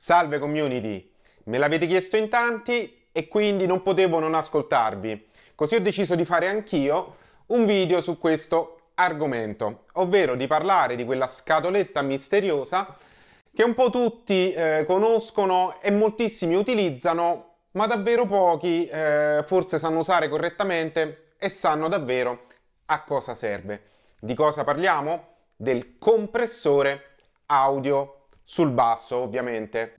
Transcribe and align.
Salve 0.00 0.38
community! 0.38 1.10
Me 1.46 1.58
l'avete 1.58 1.88
chiesto 1.88 2.16
in 2.16 2.28
tanti 2.28 3.06
e 3.10 3.26
quindi 3.26 3.66
non 3.66 3.82
potevo 3.82 4.20
non 4.20 4.32
ascoltarvi. 4.32 5.26
Così 5.56 5.74
ho 5.74 5.80
deciso 5.80 6.14
di 6.14 6.24
fare 6.24 6.48
anch'io 6.48 7.16
un 7.46 7.66
video 7.66 8.00
su 8.00 8.16
questo 8.16 8.90
argomento, 8.94 9.86
ovvero 9.94 10.36
di 10.36 10.46
parlare 10.46 10.94
di 10.94 11.04
quella 11.04 11.26
scatoletta 11.26 12.00
misteriosa 12.02 12.96
che 13.52 13.64
un 13.64 13.74
po' 13.74 13.90
tutti 13.90 14.52
eh, 14.52 14.84
conoscono 14.86 15.80
e 15.80 15.90
moltissimi 15.90 16.54
utilizzano, 16.54 17.54
ma 17.72 17.88
davvero 17.88 18.24
pochi 18.24 18.86
eh, 18.86 19.42
forse 19.44 19.80
sanno 19.80 19.98
usare 19.98 20.28
correttamente 20.28 21.32
e 21.38 21.48
sanno 21.48 21.88
davvero 21.88 22.42
a 22.86 23.02
cosa 23.02 23.34
serve. 23.34 23.82
Di 24.20 24.34
cosa 24.34 24.62
parliamo? 24.62 25.26
Del 25.56 25.98
compressore 25.98 27.16
audio 27.46 28.17
sul 28.48 28.70
basso 28.70 29.18
ovviamente. 29.18 29.96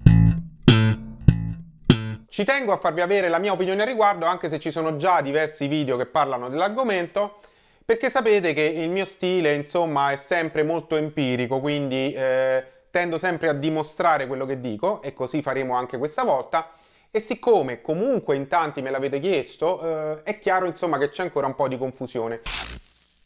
Ci 2.28 2.44
tengo 2.44 2.74
a 2.74 2.78
farvi 2.78 3.02
avere 3.02 3.30
la 3.30 3.38
mia 3.38 3.52
opinione 3.52 3.84
a 3.84 3.86
riguardo 3.86 4.26
anche 4.26 4.50
se 4.50 4.60
ci 4.60 4.72
sono 4.72 4.96
già 4.96 5.22
diversi 5.22 5.68
video 5.68 5.98
che 5.98 6.08
parlano 6.08 6.50
dell'argomento 6.50 7.42
perché 7.86 8.10
sapete 8.10 8.54
che 8.54 8.64
il 8.64 8.90
mio 8.90 9.06
stile 9.06 9.54
insomma 9.54 10.12
è 10.12 10.16
sempre 10.16 10.64
molto 10.64 10.96
empirico 10.96 11.60
quindi 11.60 12.12
eh, 12.12 12.64
tendo 12.90 13.20
sempre 13.20 13.50
a 13.50 13.54
dimostrare 13.54 14.26
quello 14.26 14.48
che 14.48 14.60
dico 14.60 15.04
e 15.04 15.14
così 15.14 15.44
faremo 15.44 15.76
anche 15.76 16.00
questa 16.00 16.24
volta 16.24 16.72
e 17.12 17.20
siccome 17.20 17.82
comunque 17.82 18.36
in 18.36 18.48
tanti 18.48 18.82
me 18.82 18.90
l'avete 18.90 19.20
chiesto 19.20 19.82
eh, 20.18 20.24
è 20.24 20.40
chiaro 20.40 20.66
insomma 20.66 20.98
che 20.98 21.10
c'è 21.10 21.22
ancora 21.22 21.46
un 21.46 21.54
po' 21.54 21.68
di 21.68 21.78
confusione. 21.78 22.42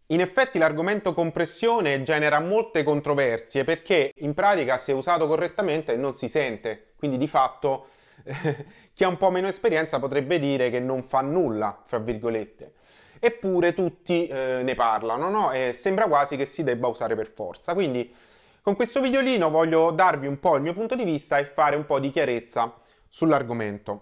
In 0.07 0.19
effetti 0.19 0.57
l'argomento 0.59 1.13
compressione 1.13 2.03
genera 2.03 2.39
molte 2.39 2.83
controversie 2.83 3.63
perché 3.63 4.11
in 4.17 4.33
pratica 4.33 4.77
se 4.77 4.91
usato 4.91 5.27
correttamente 5.27 5.95
non 5.95 6.15
si 6.15 6.27
sente, 6.27 6.93
quindi 6.97 7.17
di 7.17 7.27
fatto 7.27 7.87
chi 8.93 9.03
ha 9.05 9.07
un 9.07 9.15
po' 9.15 9.29
meno 9.31 9.47
esperienza 9.47 9.99
potrebbe 9.99 10.39
dire 10.39 10.69
che 10.69 10.79
non 10.79 11.03
fa 11.03 11.21
nulla, 11.21 11.81
fra 11.85 11.99
virgolette. 11.99 12.73
Eppure 13.17 13.73
tutti 13.73 14.27
eh, 14.27 14.59
ne 14.61 14.75
parlano, 14.75 15.29
no? 15.29 15.51
E 15.53 15.71
sembra 15.71 16.07
quasi 16.07 16.35
che 16.35 16.43
si 16.43 16.63
debba 16.63 16.87
usare 16.87 17.15
per 17.15 17.27
forza. 17.27 17.73
Quindi 17.73 18.13
con 18.61 18.75
questo 18.75 18.99
videolino 18.99 19.49
voglio 19.49 19.91
darvi 19.91 20.27
un 20.27 20.39
po' 20.39 20.57
il 20.57 20.61
mio 20.61 20.73
punto 20.73 20.95
di 20.95 21.05
vista 21.05 21.37
e 21.37 21.45
fare 21.45 21.77
un 21.77 21.85
po' 21.85 21.99
di 21.99 22.11
chiarezza 22.11 22.73
sull'argomento. 23.07 24.01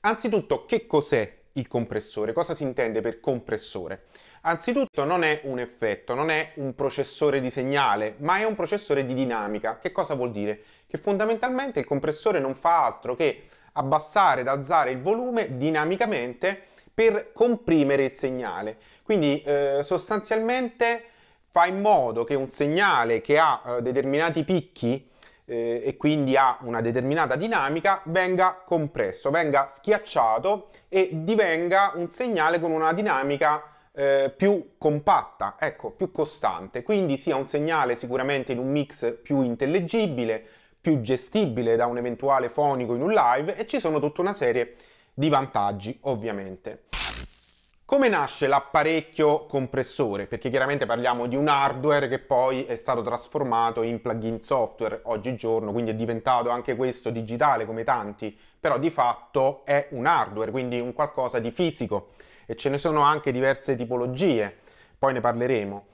Anzitutto, 0.00 0.66
che 0.66 0.86
cos'è 0.86 1.40
il 1.52 1.66
compressore? 1.66 2.34
Cosa 2.34 2.54
si 2.54 2.62
intende 2.62 3.00
per 3.00 3.20
compressore? 3.20 4.04
Anzitutto 4.46 5.04
non 5.04 5.24
è 5.24 5.40
un 5.44 5.58
effetto, 5.58 6.12
non 6.12 6.28
è 6.28 6.52
un 6.56 6.74
processore 6.74 7.40
di 7.40 7.48
segnale, 7.48 8.16
ma 8.18 8.38
è 8.38 8.44
un 8.44 8.54
processore 8.54 9.06
di 9.06 9.14
dinamica. 9.14 9.78
Che 9.78 9.90
cosa 9.90 10.14
vuol 10.14 10.32
dire? 10.32 10.60
Che 10.86 10.98
fondamentalmente 10.98 11.80
il 11.80 11.86
compressore 11.86 12.40
non 12.40 12.54
fa 12.54 12.84
altro 12.84 13.14
che 13.14 13.44
abbassare 13.72 14.42
ed 14.42 14.48
alzare 14.48 14.90
il 14.90 15.00
volume 15.00 15.56
dinamicamente 15.56 16.60
per 16.92 17.32
comprimere 17.32 18.04
il 18.04 18.12
segnale. 18.12 18.76
Quindi 19.02 19.42
eh, 19.42 19.78
sostanzialmente 19.82 21.04
fa 21.50 21.64
in 21.64 21.80
modo 21.80 22.24
che 22.24 22.34
un 22.34 22.50
segnale 22.50 23.22
che 23.22 23.38
ha 23.38 23.62
eh, 23.66 23.82
determinati 23.82 24.44
picchi 24.44 25.08
eh, 25.46 25.82
e 25.86 25.96
quindi 25.96 26.36
ha 26.36 26.58
una 26.60 26.82
determinata 26.82 27.36
dinamica 27.36 28.02
venga 28.04 28.60
compresso, 28.62 29.30
venga 29.30 29.68
schiacciato 29.68 30.68
e 30.90 31.08
divenga 31.12 31.92
un 31.94 32.10
segnale 32.10 32.60
con 32.60 32.72
una 32.72 32.92
dinamica 32.92 33.70
eh, 33.96 34.32
più 34.36 34.72
compatta, 34.76 35.56
ecco, 35.58 35.90
più 35.90 36.10
costante, 36.10 36.82
quindi 36.82 37.16
sia 37.16 37.36
un 37.36 37.46
segnale 37.46 37.94
sicuramente 37.94 38.52
in 38.52 38.58
un 38.58 38.70
mix 38.70 39.16
più 39.22 39.42
intellegibile, 39.42 40.44
più 40.80 41.00
gestibile 41.00 41.76
da 41.76 41.86
un 41.86 41.96
eventuale 41.96 42.48
fonico 42.48 42.94
in 42.94 43.02
un 43.02 43.12
live 43.12 43.56
e 43.56 43.66
ci 43.66 43.80
sono 43.80 44.00
tutta 44.00 44.20
una 44.20 44.32
serie 44.32 44.74
di 45.14 45.28
vantaggi 45.28 45.96
ovviamente. 46.02 46.93
Come 47.86 48.08
nasce 48.08 48.46
l'apparecchio 48.46 49.44
compressore? 49.44 50.24
Perché 50.26 50.48
chiaramente 50.48 50.86
parliamo 50.86 51.26
di 51.26 51.36
un 51.36 51.48
hardware 51.48 52.08
che 52.08 52.18
poi 52.18 52.64
è 52.64 52.76
stato 52.76 53.02
trasformato 53.02 53.82
in 53.82 54.00
plugin 54.00 54.40
software 54.42 55.00
oggigiorno, 55.02 55.70
quindi 55.70 55.90
è 55.90 55.94
diventato 55.94 56.48
anche 56.48 56.76
questo 56.76 57.10
digitale 57.10 57.66
come 57.66 57.84
tanti, 57.84 58.34
però 58.58 58.78
di 58.78 58.88
fatto 58.88 59.66
è 59.66 59.88
un 59.90 60.06
hardware, 60.06 60.50
quindi 60.50 60.80
un 60.80 60.94
qualcosa 60.94 61.40
di 61.40 61.50
fisico 61.50 62.12
e 62.46 62.56
ce 62.56 62.70
ne 62.70 62.78
sono 62.78 63.02
anche 63.02 63.30
diverse 63.32 63.74
tipologie, 63.74 64.60
poi 64.98 65.12
ne 65.12 65.20
parleremo. 65.20 65.86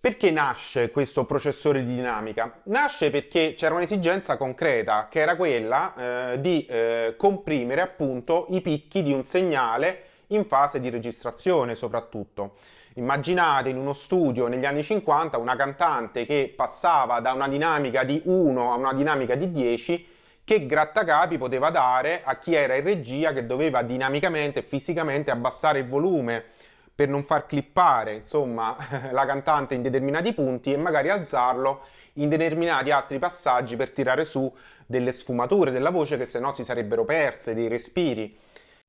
Perché 0.00 0.32
nasce 0.32 0.90
questo 0.90 1.26
processore 1.26 1.84
di 1.84 1.94
dinamica? 1.94 2.60
Nasce 2.64 3.08
perché 3.10 3.54
c'era 3.56 3.76
un'esigenza 3.76 4.36
concreta, 4.36 5.06
che 5.08 5.20
era 5.20 5.36
quella 5.36 6.32
eh, 6.32 6.40
di 6.40 6.66
eh, 6.66 7.14
comprimere 7.16 7.82
appunto 7.82 8.46
i 8.48 8.60
picchi 8.60 9.04
di 9.04 9.12
un 9.12 9.22
segnale 9.22 10.06
in 10.30 10.44
fase 10.44 10.80
di 10.80 10.90
registrazione 10.90 11.74
soprattutto. 11.74 12.56
Immaginate 12.94 13.68
in 13.68 13.76
uno 13.76 13.92
studio 13.92 14.48
negli 14.48 14.64
anni 14.64 14.82
50 14.82 15.38
una 15.38 15.56
cantante 15.56 16.26
che 16.26 16.52
passava 16.56 17.20
da 17.20 17.32
una 17.32 17.48
dinamica 17.48 18.02
di 18.02 18.20
1 18.24 18.72
a 18.72 18.74
una 18.74 18.92
dinamica 18.92 19.36
di 19.36 19.52
10 19.52 20.08
che 20.42 20.66
grattacapi 20.66 21.38
poteva 21.38 21.70
dare 21.70 22.22
a 22.24 22.36
chi 22.36 22.54
era 22.54 22.74
in 22.74 22.84
regia 22.84 23.32
che 23.32 23.46
doveva 23.46 23.82
dinamicamente 23.82 24.62
fisicamente 24.62 25.30
abbassare 25.30 25.78
il 25.78 25.88
volume 25.88 26.44
per 26.92 27.08
non 27.08 27.22
far 27.22 27.46
clippare 27.46 28.14
insomma 28.14 28.76
la 29.12 29.24
cantante 29.24 29.74
in 29.74 29.82
determinati 29.82 30.34
punti 30.34 30.72
e 30.72 30.76
magari 30.76 31.08
alzarlo 31.08 31.82
in 32.14 32.28
determinati 32.28 32.90
altri 32.90 33.18
passaggi 33.18 33.76
per 33.76 33.90
tirare 33.90 34.24
su 34.24 34.52
delle 34.86 35.12
sfumature 35.12 35.70
della 35.70 35.90
voce 35.90 36.16
che 36.16 36.26
se 36.26 36.40
no 36.40 36.52
si 36.52 36.64
sarebbero 36.64 37.04
perse, 37.04 37.54
dei 37.54 37.68
respiri. 37.68 38.36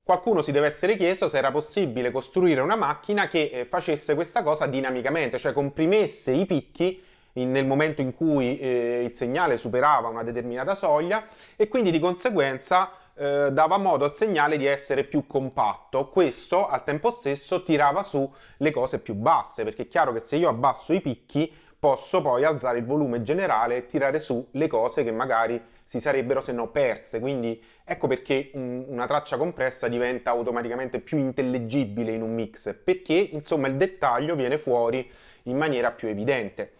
Qualcuno 0.04 0.42
si 0.42 0.50
deve 0.50 0.66
essere 0.66 0.96
chiesto 0.96 1.28
se 1.28 1.38
era 1.38 1.52
possibile 1.52 2.10
costruire 2.10 2.60
una 2.60 2.74
macchina 2.74 3.28
che 3.28 3.50
eh, 3.52 3.66
facesse 3.66 4.16
questa 4.16 4.42
cosa 4.42 4.66
dinamicamente, 4.66 5.38
cioè 5.38 5.52
comprimesse 5.52 6.32
i 6.32 6.44
picchi 6.44 7.00
nel 7.34 7.64
momento 7.64 8.00
in 8.00 8.12
cui 8.12 8.58
eh, 8.58 9.04
il 9.04 9.14
segnale 9.14 9.56
superava 9.56 10.08
una 10.08 10.24
determinata 10.24 10.74
soglia 10.74 11.28
e 11.54 11.68
quindi 11.68 11.92
di 11.92 12.00
conseguenza 12.00 12.90
eh, 13.14 13.50
dava 13.52 13.78
modo 13.78 14.04
al 14.04 14.16
segnale 14.16 14.58
di 14.58 14.66
essere 14.66 15.04
più 15.04 15.24
compatto. 15.28 16.08
Questo 16.08 16.66
al 16.66 16.82
tempo 16.82 17.12
stesso 17.12 17.62
tirava 17.62 18.02
su 18.02 18.28
le 18.56 18.70
cose 18.72 18.98
più 18.98 19.14
basse, 19.14 19.62
perché 19.62 19.82
è 19.82 19.86
chiaro 19.86 20.10
che 20.10 20.18
se 20.18 20.34
io 20.34 20.48
abbasso 20.48 20.92
i 20.92 21.00
picchi 21.00 21.48
posso 21.82 22.22
poi 22.22 22.44
alzare 22.44 22.78
il 22.78 22.84
volume 22.84 23.22
generale 23.22 23.78
e 23.78 23.86
tirare 23.86 24.20
su 24.20 24.46
le 24.52 24.68
cose 24.68 25.02
che 25.02 25.10
magari 25.10 25.60
si 25.82 25.98
sarebbero 25.98 26.40
se 26.40 26.52
no 26.52 26.68
perse. 26.68 27.18
Quindi 27.18 27.60
ecco 27.84 28.06
perché 28.06 28.52
un, 28.54 28.84
una 28.86 29.08
traccia 29.08 29.36
compressa 29.36 29.88
diventa 29.88 30.30
automaticamente 30.30 31.00
più 31.00 31.18
intellegibile 31.18 32.12
in 32.12 32.22
un 32.22 32.34
mix, 32.34 32.72
perché 32.84 33.14
insomma 33.14 33.66
il 33.66 33.74
dettaglio 33.74 34.36
viene 34.36 34.58
fuori 34.58 35.10
in 35.44 35.56
maniera 35.56 35.90
più 35.90 36.06
evidente 36.06 36.74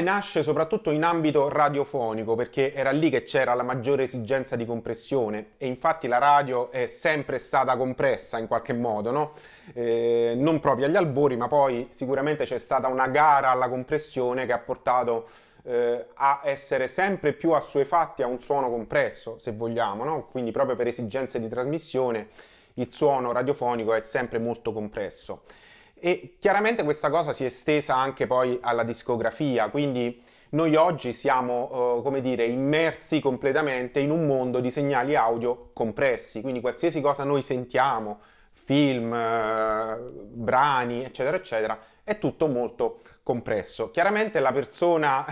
nasce 0.00 0.42
soprattutto 0.42 0.90
in 0.90 1.02
ambito 1.02 1.48
radiofonico 1.48 2.34
perché 2.34 2.72
era 2.72 2.90
lì 2.90 3.10
che 3.10 3.22
c'era 3.22 3.54
la 3.54 3.62
maggiore 3.62 4.04
esigenza 4.04 4.56
di 4.56 4.64
compressione 4.64 5.52
e 5.58 5.66
infatti 5.66 6.08
la 6.08 6.18
radio 6.18 6.70
è 6.70 6.86
sempre 6.86 7.38
stata 7.38 7.76
compressa 7.76 8.38
in 8.38 8.46
qualche 8.46 8.72
modo, 8.72 9.10
no? 9.10 9.32
eh, 9.74 10.34
non 10.36 10.60
proprio 10.60 10.86
agli 10.86 10.96
albori 10.96 11.36
ma 11.36 11.48
poi 11.48 11.88
sicuramente 11.90 12.44
c'è 12.44 12.58
stata 12.58 12.88
una 12.88 13.08
gara 13.08 13.50
alla 13.50 13.68
compressione 13.68 14.46
che 14.46 14.52
ha 14.52 14.58
portato 14.58 15.26
eh, 15.64 16.06
a 16.14 16.40
essere 16.44 16.86
sempre 16.86 17.32
più 17.32 17.52
assuefatti 17.52 18.22
a 18.22 18.26
un 18.26 18.40
suono 18.40 18.70
compresso 18.70 19.38
se 19.38 19.52
vogliamo, 19.52 20.04
no? 20.04 20.28
quindi 20.30 20.50
proprio 20.50 20.76
per 20.76 20.86
esigenze 20.86 21.40
di 21.40 21.48
trasmissione 21.48 22.28
il 22.74 22.92
suono 22.92 23.32
radiofonico 23.32 23.94
è 23.94 24.00
sempre 24.00 24.38
molto 24.38 24.72
compresso. 24.72 25.42
E 26.02 26.36
chiaramente 26.38 26.82
questa 26.82 27.10
cosa 27.10 27.32
si 27.32 27.42
è 27.42 27.46
estesa 27.46 27.94
anche 27.94 28.26
poi 28.26 28.58
alla 28.62 28.84
discografia, 28.84 29.68
quindi 29.68 30.22
noi 30.50 30.74
oggi 30.74 31.12
siamo, 31.12 31.98
uh, 31.98 32.02
come 32.02 32.22
dire, 32.22 32.46
immersi 32.46 33.20
completamente 33.20 34.00
in 34.00 34.10
un 34.10 34.26
mondo 34.26 34.60
di 34.60 34.70
segnali 34.70 35.14
audio 35.14 35.70
compressi, 35.74 36.40
quindi 36.40 36.60
qualsiasi 36.62 37.02
cosa 37.02 37.22
noi 37.22 37.42
sentiamo, 37.42 38.18
film, 38.52 39.12
uh, 39.12 40.10
brani, 40.10 41.04
eccetera, 41.04 41.36
eccetera, 41.36 41.78
è 42.02 42.18
tutto 42.18 42.48
molto 42.48 43.00
compresso. 43.22 43.90
Chiaramente 43.90 44.40
la 44.40 44.52
persona 44.52 45.26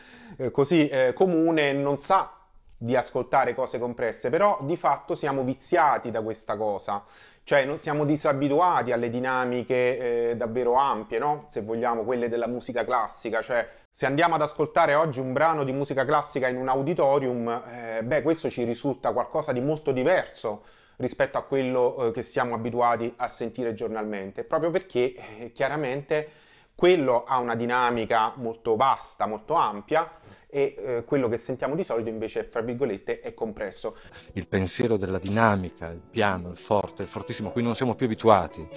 così 0.50 0.88
eh, 0.88 1.12
comune 1.12 1.72
non 1.74 1.98
sa 2.00 2.32
di 2.76 2.96
ascoltare 2.96 3.54
cose 3.54 3.78
compresse, 3.78 4.30
però 4.30 4.58
di 4.62 4.76
fatto 4.76 5.14
siamo 5.14 5.42
viziati 5.42 6.10
da 6.10 6.22
questa 6.22 6.56
cosa, 6.56 7.02
cioè 7.44 7.66
non 7.66 7.76
siamo 7.76 8.06
disabituati 8.06 8.90
alle 8.90 9.10
dinamiche 9.10 10.30
eh, 10.30 10.36
davvero 10.36 10.74
ampie, 10.74 11.18
no? 11.18 11.44
se 11.48 11.60
vogliamo, 11.60 12.02
quelle 12.02 12.28
della 12.28 12.48
musica 12.48 12.84
classica, 12.84 13.42
cioè 13.42 13.68
se 13.90 14.06
andiamo 14.06 14.34
ad 14.34 14.42
ascoltare 14.42 14.94
oggi 14.94 15.20
un 15.20 15.32
brano 15.32 15.62
di 15.62 15.72
musica 15.72 16.06
classica 16.06 16.48
in 16.48 16.56
un 16.56 16.68
auditorium, 16.68 17.62
eh, 17.68 18.02
beh 18.02 18.22
questo 18.22 18.48
ci 18.48 18.64
risulta 18.64 19.12
qualcosa 19.12 19.52
di 19.52 19.60
molto 19.60 19.92
diverso 19.92 20.64
rispetto 20.96 21.36
a 21.36 21.42
quello 21.42 22.08
eh, 22.08 22.10
che 22.12 22.22
siamo 22.22 22.54
abituati 22.54 23.12
a 23.16 23.28
sentire 23.28 23.74
giornalmente, 23.74 24.44
proprio 24.44 24.70
perché 24.70 25.14
eh, 25.14 25.52
chiaramente 25.52 26.28
quello 26.74 27.24
ha 27.24 27.38
una 27.38 27.54
dinamica 27.54 28.32
molto 28.36 28.76
vasta, 28.76 29.26
molto 29.26 29.54
ampia 29.54 30.10
e 30.48 30.74
eh, 30.76 31.04
quello 31.04 31.28
che 31.28 31.36
sentiamo 31.36 31.74
di 31.74 31.84
solito 31.84 32.08
invece, 32.08 32.44
fra 32.44 32.60
virgolette, 32.60 33.20
è 33.20 33.34
compresso. 33.34 33.96
Il 34.32 34.46
pensiero 34.46 34.96
della 34.96 35.18
dinamica, 35.18 35.88
il 35.88 36.02
piano, 36.10 36.50
il 36.50 36.56
forte, 36.56 37.02
il 37.02 37.08
fortissimo, 37.08 37.50
qui 37.50 37.62
non 37.62 37.74
siamo 37.74 37.94
più 37.94 38.06
abituati. 38.06 38.68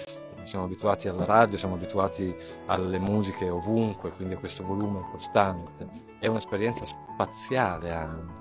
Siamo 0.44 0.64
abituati 0.64 1.08
alla 1.08 1.26
radio, 1.26 1.58
siamo 1.58 1.74
abituati 1.74 2.34
alle 2.66 2.98
musiche 2.98 3.50
ovunque, 3.50 4.10
quindi 4.12 4.34
a 4.34 4.38
questo 4.38 4.64
volume 4.64 5.06
costante. 5.10 5.86
È 6.18 6.26
un'esperienza 6.26 6.86
spaziale 6.86 7.92
anche. 7.92 8.36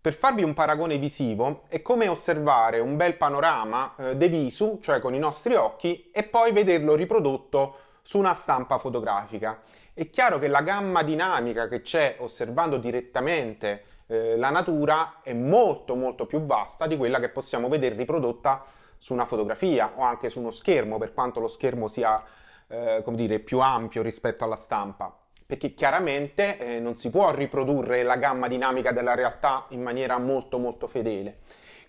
Per 0.00 0.14
farvi 0.14 0.42
un 0.42 0.54
paragone 0.54 0.98
visivo, 0.98 1.62
è 1.68 1.82
come 1.82 2.08
osservare 2.08 2.80
un 2.80 2.96
bel 2.96 3.16
panorama 3.16 3.94
eh, 3.96 4.16
de 4.16 4.28
visu, 4.28 4.80
cioè 4.80 4.98
con 4.98 5.14
i 5.14 5.18
nostri 5.18 5.54
occhi, 5.54 6.10
e 6.12 6.24
poi 6.24 6.52
vederlo 6.52 6.94
riprodotto 6.94 7.76
su 8.06 8.18
una 8.18 8.34
stampa 8.34 8.78
fotografica. 8.78 9.62
È 9.92 10.08
chiaro 10.10 10.38
che 10.38 10.46
la 10.46 10.62
gamma 10.62 11.02
dinamica 11.02 11.66
che 11.66 11.82
c'è 11.82 12.18
osservando 12.20 12.76
direttamente 12.76 13.82
eh, 14.06 14.36
la 14.36 14.50
natura 14.50 15.16
è 15.22 15.32
molto 15.32 15.96
molto 15.96 16.24
più 16.24 16.46
vasta 16.46 16.86
di 16.86 16.96
quella 16.96 17.18
che 17.18 17.30
possiamo 17.30 17.68
vedere 17.68 17.96
riprodotta 17.96 18.62
su 18.96 19.12
una 19.12 19.24
fotografia 19.24 19.94
o 19.96 20.02
anche 20.02 20.30
su 20.30 20.38
uno 20.38 20.52
schermo, 20.52 20.98
per 20.98 21.14
quanto 21.14 21.40
lo 21.40 21.48
schermo 21.48 21.88
sia 21.88 22.22
eh, 22.68 23.02
come 23.04 23.16
dire, 23.16 23.40
più 23.40 23.58
ampio 23.58 24.02
rispetto 24.02 24.44
alla 24.44 24.54
stampa. 24.54 25.12
Perché 25.44 25.74
chiaramente 25.74 26.58
eh, 26.58 26.78
non 26.78 26.96
si 26.96 27.10
può 27.10 27.32
riprodurre 27.32 28.04
la 28.04 28.16
gamma 28.16 28.46
dinamica 28.46 28.92
della 28.92 29.16
realtà 29.16 29.66
in 29.70 29.82
maniera 29.82 30.16
molto 30.18 30.58
molto 30.58 30.86
fedele. 30.86 31.38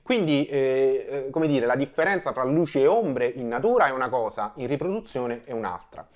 Quindi, 0.07 0.47
eh, 0.47 1.07
eh, 1.09 1.29
come 1.31 1.47
dire, 1.47 1.65
la 1.65 1.75
differenza 1.75 2.31
tra 2.31 2.45
luci 2.45 2.79
e 2.79 2.87
ombre 2.87 3.27
in 3.27 3.49
natura 3.49 3.87
è 3.87 3.91
una 3.91 4.07
cosa, 4.07 4.53
in 4.55 4.67
riproduzione 4.67 5.41
è 5.43 5.51
un'altra. 5.51 6.07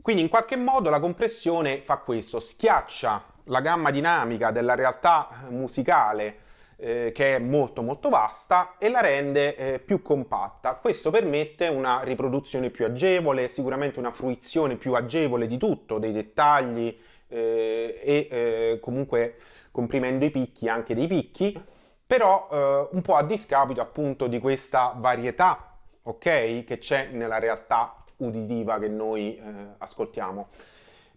Quindi 0.00 0.22
in 0.22 0.28
qualche 0.28 0.54
modo 0.54 0.88
la 0.88 1.00
compressione 1.00 1.80
fa 1.80 1.96
questo, 1.96 2.38
schiaccia 2.38 3.24
la 3.46 3.60
gamma 3.60 3.90
dinamica 3.90 4.52
della 4.52 4.76
realtà 4.76 5.46
musicale 5.48 6.36
eh, 6.76 7.10
che 7.12 7.34
è 7.34 7.38
molto 7.40 7.82
molto 7.82 8.08
vasta 8.08 8.76
e 8.78 8.88
la 8.88 9.00
rende 9.00 9.56
eh, 9.56 9.78
più 9.80 10.00
compatta. 10.00 10.74
Questo 10.74 11.10
permette 11.10 11.66
una 11.66 12.04
riproduzione 12.04 12.70
più 12.70 12.84
agevole, 12.84 13.48
sicuramente 13.48 13.98
una 13.98 14.12
fruizione 14.12 14.76
più 14.76 14.92
agevole 14.92 15.48
di 15.48 15.58
tutto, 15.58 15.98
dei 15.98 16.12
dettagli 16.12 16.96
eh, 17.26 18.00
e 18.00 18.28
eh, 18.30 18.78
comunque 18.80 19.38
comprimendo 19.72 20.24
i 20.24 20.30
picchi 20.30 20.68
anche 20.68 20.94
dei 20.94 21.08
picchi 21.08 21.70
però 22.12 22.46
eh, 22.52 22.88
un 22.94 23.00
po' 23.00 23.14
a 23.14 23.22
discapito 23.22 23.80
appunto 23.80 24.26
di 24.26 24.38
questa 24.38 24.94
varietà, 24.94 25.78
ok, 26.02 26.62
che 26.62 26.76
c'è 26.76 27.08
nella 27.10 27.38
realtà 27.38 28.04
uditiva 28.18 28.78
che 28.78 28.88
noi 28.88 29.38
eh, 29.38 29.42
ascoltiamo. 29.78 30.48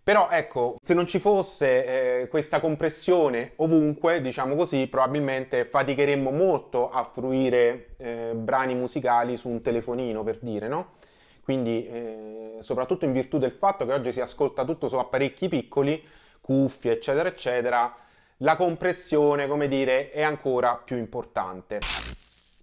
Però 0.02 0.30
ecco, 0.30 0.78
se 0.80 0.94
non 0.94 1.06
ci 1.06 1.20
fosse 1.20 2.22
eh, 2.22 2.28
questa 2.30 2.62
compressione 2.62 3.52
ovunque, 3.58 4.22
diciamo 4.22 4.56
così, 4.56 4.88
probabilmente 4.88 5.66
faticheremmo 5.66 6.32
molto 6.32 6.90
a 6.90 7.04
fruire 7.04 7.96
eh, 7.98 8.32
brani 8.34 8.74
musicali 8.74 9.36
su 9.36 9.50
un 9.50 9.62
telefonino, 9.62 10.24
per 10.24 10.38
dire, 10.40 10.70
no? 10.70 10.92
Quindi, 11.44 11.90
eh, 11.90 12.56
soprattutto 12.60 13.04
in 13.04 13.12
virtù 13.12 13.38
del 13.38 13.52
fatto 13.52 13.86
che 13.86 13.92
oggi 13.92 14.14
si 14.14 14.22
ascolta 14.22 14.64
tutto 14.64 14.88
su 14.88 14.96
apparecchi 14.96 15.50
piccoli, 15.50 16.02
cuffie, 16.40 16.94
eccetera, 16.94 17.28
eccetera, 17.28 17.94
la 18.40 18.56
compressione, 18.56 19.48
come 19.48 19.68
dire, 19.68 20.12
è 20.12 20.22
ancora 20.22 20.76
più 20.76 20.98
importante. 20.98 21.80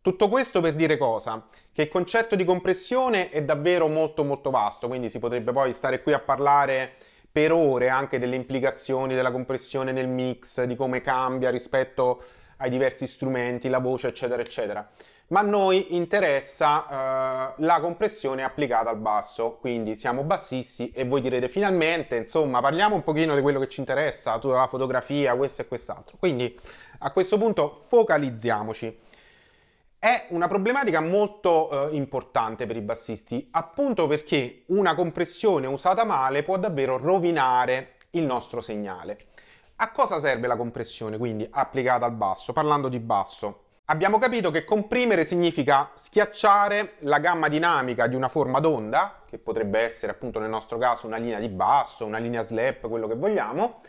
Tutto 0.02 0.28
questo 0.28 0.60
per 0.60 0.74
dire 0.74 0.98
cosa? 0.98 1.46
Che 1.72 1.82
il 1.82 1.88
concetto 1.88 2.34
di 2.34 2.44
compressione 2.44 3.30
è 3.30 3.42
davvero 3.42 3.86
molto 3.88 4.24
molto 4.24 4.50
vasto, 4.50 4.88
quindi 4.88 5.08
si 5.08 5.18
potrebbe 5.18 5.52
poi 5.52 5.72
stare 5.72 6.02
qui 6.02 6.12
a 6.12 6.18
parlare 6.18 6.94
per 7.30 7.52
ore 7.52 7.88
anche 7.88 8.18
delle 8.18 8.36
implicazioni 8.36 9.14
della 9.14 9.30
compressione 9.30 9.92
nel 9.92 10.08
mix, 10.08 10.62
di 10.64 10.76
come 10.76 11.00
cambia 11.00 11.50
rispetto 11.50 12.22
ai 12.62 12.70
diversi 12.70 13.06
strumenti, 13.06 13.68
la 13.68 13.78
voce, 13.78 14.08
eccetera, 14.08 14.40
eccetera 14.40 14.88
ma 15.32 15.40
a 15.40 15.42
noi 15.42 15.96
interessa 15.96 17.54
uh, 17.56 17.62
la 17.64 17.80
compressione 17.80 18.44
applicata 18.44 18.90
al 18.90 18.98
basso, 18.98 19.56
quindi 19.60 19.94
siamo 19.94 20.24
bassisti 20.24 20.90
e 20.90 21.04
voi 21.04 21.22
direte 21.22 21.48
finalmente, 21.48 22.16
insomma, 22.16 22.60
parliamo 22.60 22.94
un 22.94 23.02
pochino 23.02 23.34
di 23.34 23.40
quello 23.40 23.58
che 23.58 23.68
ci 23.68 23.80
interessa, 23.80 24.38
tutta 24.38 24.56
la 24.56 24.66
fotografia, 24.66 25.34
questo 25.34 25.62
e 25.62 25.68
quest'altro. 25.68 26.16
Quindi 26.18 26.54
a 26.98 27.10
questo 27.10 27.38
punto 27.38 27.78
focalizziamoci. 27.80 28.98
È 29.98 30.26
una 30.30 30.48
problematica 30.48 31.00
molto 31.00 31.68
uh, 31.70 31.94
importante 31.94 32.66
per 32.66 32.76
i 32.76 32.80
bassisti, 32.80 33.48
appunto 33.52 34.06
perché 34.08 34.64
una 34.66 34.94
compressione 34.94 35.66
usata 35.66 36.04
male 36.04 36.42
può 36.42 36.58
davvero 36.58 36.98
rovinare 36.98 37.94
il 38.10 38.26
nostro 38.26 38.60
segnale. 38.60 39.31
A 39.82 39.90
cosa 39.90 40.20
serve 40.20 40.46
la 40.46 40.54
compressione, 40.54 41.18
quindi, 41.18 41.44
applicata 41.50 42.06
al 42.06 42.12
basso? 42.12 42.52
Parlando 42.52 42.88
di 42.88 43.00
basso, 43.00 43.62
Abbiamo 43.86 44.18
capito 44.18 44.52
che 44.52 44.64
comprimere 44.64 45.24
significa 45.24 45.90
schiacciare 45.94 46.94
la 47.00 47.18
gamma 47.18 47.48
dinamica 47.48 48.06
di 48.06 48.14
una 48.14 48.28
forma 48.28 48.60
d'onda, 48.60 49.22
che 49.26 49.38
potrebbe 49.38 49.80
essere 49.80 50.12
appunto 50.12 50.38
nel 50.38 50.48
nostro 50.48 50.78
caso 50.78 51.08
una 51.08 51.16
linea 51.16 51.40
di 51.40 51.48
basso, 51.48 52.06
una 52.06 52.18
linea 52.18 52.42
slap, 52.42 52.88
quello 52.88 53.08
che 53.08 53.16
vogliamo, 53.16 53.80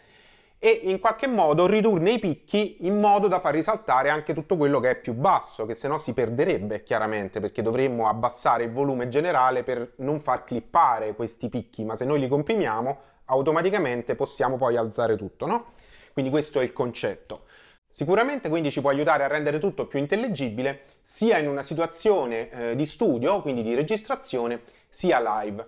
e 0.57 0.81
in 0.85 0.99
qualche 0.99 1.27
modo 1.27 1.67
ridurne 1.67 2.13
i 2.13 2.19
picchi 2.19 2.87
in 2.87 2.99
modo 2.99 3.27
da 3.27 3.39
far 3.39 3.53
risaltare 3.53 4.09
anche 4.09 4.33
tutto 4.33 4.57
quello 4.57 4.79
che 4.79 4.89
è 4.89 4.95
più 4.95 5.13
basso, 5.13 5.67
che 5.67 5.75
se 5.75 5.87
no 5.87 5.99
si 5.99 6.13
perderebbe 6.13 6.81
chiaramente, 6.81 7.39
perché 7.39 7.61
dovremmo 7.61 8.07
abbassare 8.07 8.63
il 8.63 8.71
volume 8.71 9.09
generale 9.09 9.61
per 9.61 9.93
non 9.97 10.19
far 10.19 10.43
clippare 10.43 11.13
questi 11.13 11.49
picchi, 11.49 11.85
ma 11.85 11.95
se 11.95 12.03
noi 12.03 12.19
li 12.19 12.27
comprimiamo 12.27 13.11
automaticamente 13.25 14.15
possiamo 14.15 14.57
poi 14.57 14.75
alzare 14.75 15.15
tutto, 15.15 15.45
no? 15.45 15.65
Quindi 16.13 16.31
questo 16.31 16.59
è 16.59 16.63
il 16.63 16.71
concetto. 16.71 17.45
Sicuramente 17.87 18.49
quindi 18.49 18.71
ci 18.71 18.81
può 18.81 18.89
aiutare 18.89 19.23
a 19.23 19.27
rendere 19.27 19.59
tutto 19.59 19.85
più 19.85 19.99
intellegibile 19.99 20.85
sia 21.01 21.37
in 21.37 21.47
una 21.47 21.61
situazione 21.61 22.49
eh, 22.49 22.75
di 22.75 22.85
studio, 22.85 23.41
quindi 23.41 23.61
di 23.61 23.75
registrazione, 23.75 24.61
sia 24.89 25.41
live. 25.41 25.65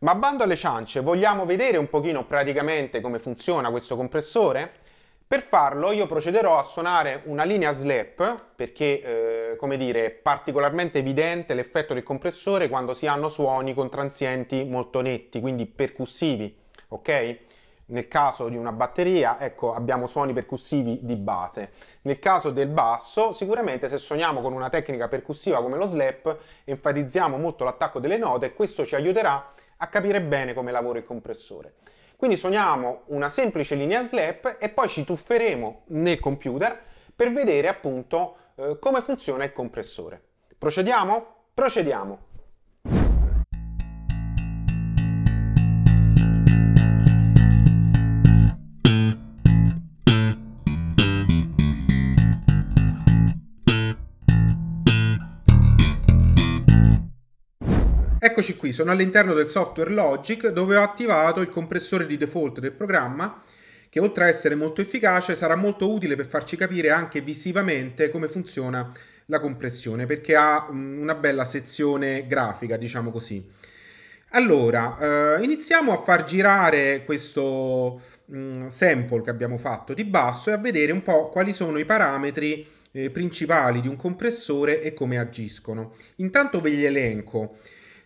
Ma 0.00 0.14
bando 0.14 0.44
alle 0.44 0.54
ciance, 0.54 1.00
vogliamo 1.00 1.44
vedere 1.46 1.76
un 1.76 1.88
pochino 1.88 2.26
praticamente 2.26 3.00
come 3.00 3.18
funziona 3.18 3.70
questo 3.70 3.96
compressore? 3.96 4.82
Per 5.26 5.42
farlo 5.42 5.90
io 5.90 6.06
procederò 6.06 6.58
a 6.58 6.62
suonare 6.62 7.22
una 7.24 7.42
linea 7.42 7.72
slap 7.72 8.50
perché, 8.54 9.00
eh, 9.52 9.56
come 9.56 9.76
dire, 9.76 10.04
è 10.04 10.10
particolarmente 10.10 10.98
evidente 10.98 11.54
l'effetto 11.54 11.94
del 11.94 12.02
compressore 12.02 12.68
quando 12.68 12.92
si 12.94 13.06
hanno 13.06 13.28
suoni 13.28 13.74
con 13.74 13.90
transienti 13.90 14.64
molto 14.64 15.00
netti, 15.00 15.40
quindi 15.40 15.66
percussivi, 15.66 16.54
ok? 16.88 17.38
Nel 17.86 18.08
caso 18.08 18.48
di 18.48 18.56
una 18.56 18.72
batteria, 18.72 19.38
ecco, 19.40 19.74
abbiamo 19.74 20.06
suoni 20.06 20.32
percussivi 20.32 21.00
di 21.02 21.16
base. 21.16 21.72
Nel 22.02 22.18
caso 22.18 22.50
del 22.50 22.68
basso, 22.68 23.32
sicuramente 23.32 23.88
se 23.88 23.98
suoniamo 23.98 24.40
con 24.40 24.52
una 24.52 24.70
tecnica 24.70 25.08
percussiva 25.08 25.60
come 25.60 25.76
lo 25.76 25.86
slap, 25.86 26.36
enfatizziamo 26.64 27.36
molto 27.36 27.64
l'attacco 27.64 28.00
delle 28.00 28.16
note 28.16 28.46
e 28.46 28.54
questo 28.54 28.86
ci 28.86 28.94
aiuterà 28.94 29.52
a 29.76 29.86
capire 29.88 30.22
bene 30.22 30.54
come 30.54 30.72
lavora 30.72 30.98
il 30.98 31.04
compressore. 31.04 31.74
Quindi 32.16 32.36
suoniamo 32.36 33.02
una 33.06 33.28
semplice 33.28 33.74
linea 33.74 34.06
slap 34.06 34.56
e 34.58 34.70
poi 34.70 34.88
ci 34.88 35.04
tufferemo 35.04 35.82
nel 35.88 36.20
computer 36.20 36.80
per 37.14 37.32
vedere 37.32 37.68
appunto 37.68 38.36
eh, 38.54 38.78
come 38.80 39.02
funziona 39.02 39.44
il 39.44 39.52
compressore. 39.52 40.22
Procediamo? 40.56 41.26
Procediamo! 41.52 42.32
Eccoci 58.36 58.56
qui, 58.56 58.72
sono 58.72 58.90
all'interno 58.90 59.32
del 59.32 59.48
software 59.48 59.92
Logic 59.92 60.48
dove 60.48 60.74
ho 60.74 60.82
attivato 60.82 61.40
il 61.40 61.50
compressore 61.50 62.04
di 62.04 62.16
default 62.16 62.58
del 62.58 62.72
programma 62.72 63.40
che 63.88 64.00
oltre 64.00 64.24
a 64.24 64.26
essere 64.26 64.56
molto 64.56 64.80
efficace 64.80 65.36
sarà 65.36 65.54
molto 65.54 65.88
utile 65.88 66.16
per 66.16 66.26
farci 66.26 66.56
capire 66.56 66.90
anche 66.90 67.20
visivamente 67.20 68.10
come 68.10 68.26
funziona 68.26 68.92
la 69.26 69.38
compressione 69.38 70.06
perché 70.06 70.34
ha 70.34 70.66
una 70.68 71.14
bella 71.14 71.44
sezione 71.44 72.26
grafica, 72.26 72.76
diciamo 72.76 73.12
così. 73.12 73.48
Allora, 74.30 75.36
eh, 75.38 75.44
iniziamo 75.44 75.92
a 75.92 76.02
far 76.02 76.24
girare 76.24 77.04
questo 77.04 78.00
mh, 78.24 78.36
mm, 78.36 78.66
sample 78.66 79.22
che 79.22 79.30
abbiamo 79.30 79.58
fatto 79.58 79.94
di 79.94 80.02
basso 80.02 80.50
e 80.50 80.54
a 80.54 80.58
vedere 80.58 80.90
un 80.90 81.04
po' 81.04 81.28
quali 81.28 81.52
sono 81.52 81.78
i 81.78 81.84
parametri 81.84 82.66
eh, 82.90 83.10
principali 83.10 83.80
di 83.80 83.86
un 83.86 83.94
compressore 83.94 84.82
e 84.82 84.92
come 84.92 85.18
agiscono. 85.18 85.94
Intanto 86.16 86.60
ve 86.60 86.70
li 86.70 86.84
elenco. 86.84 87.58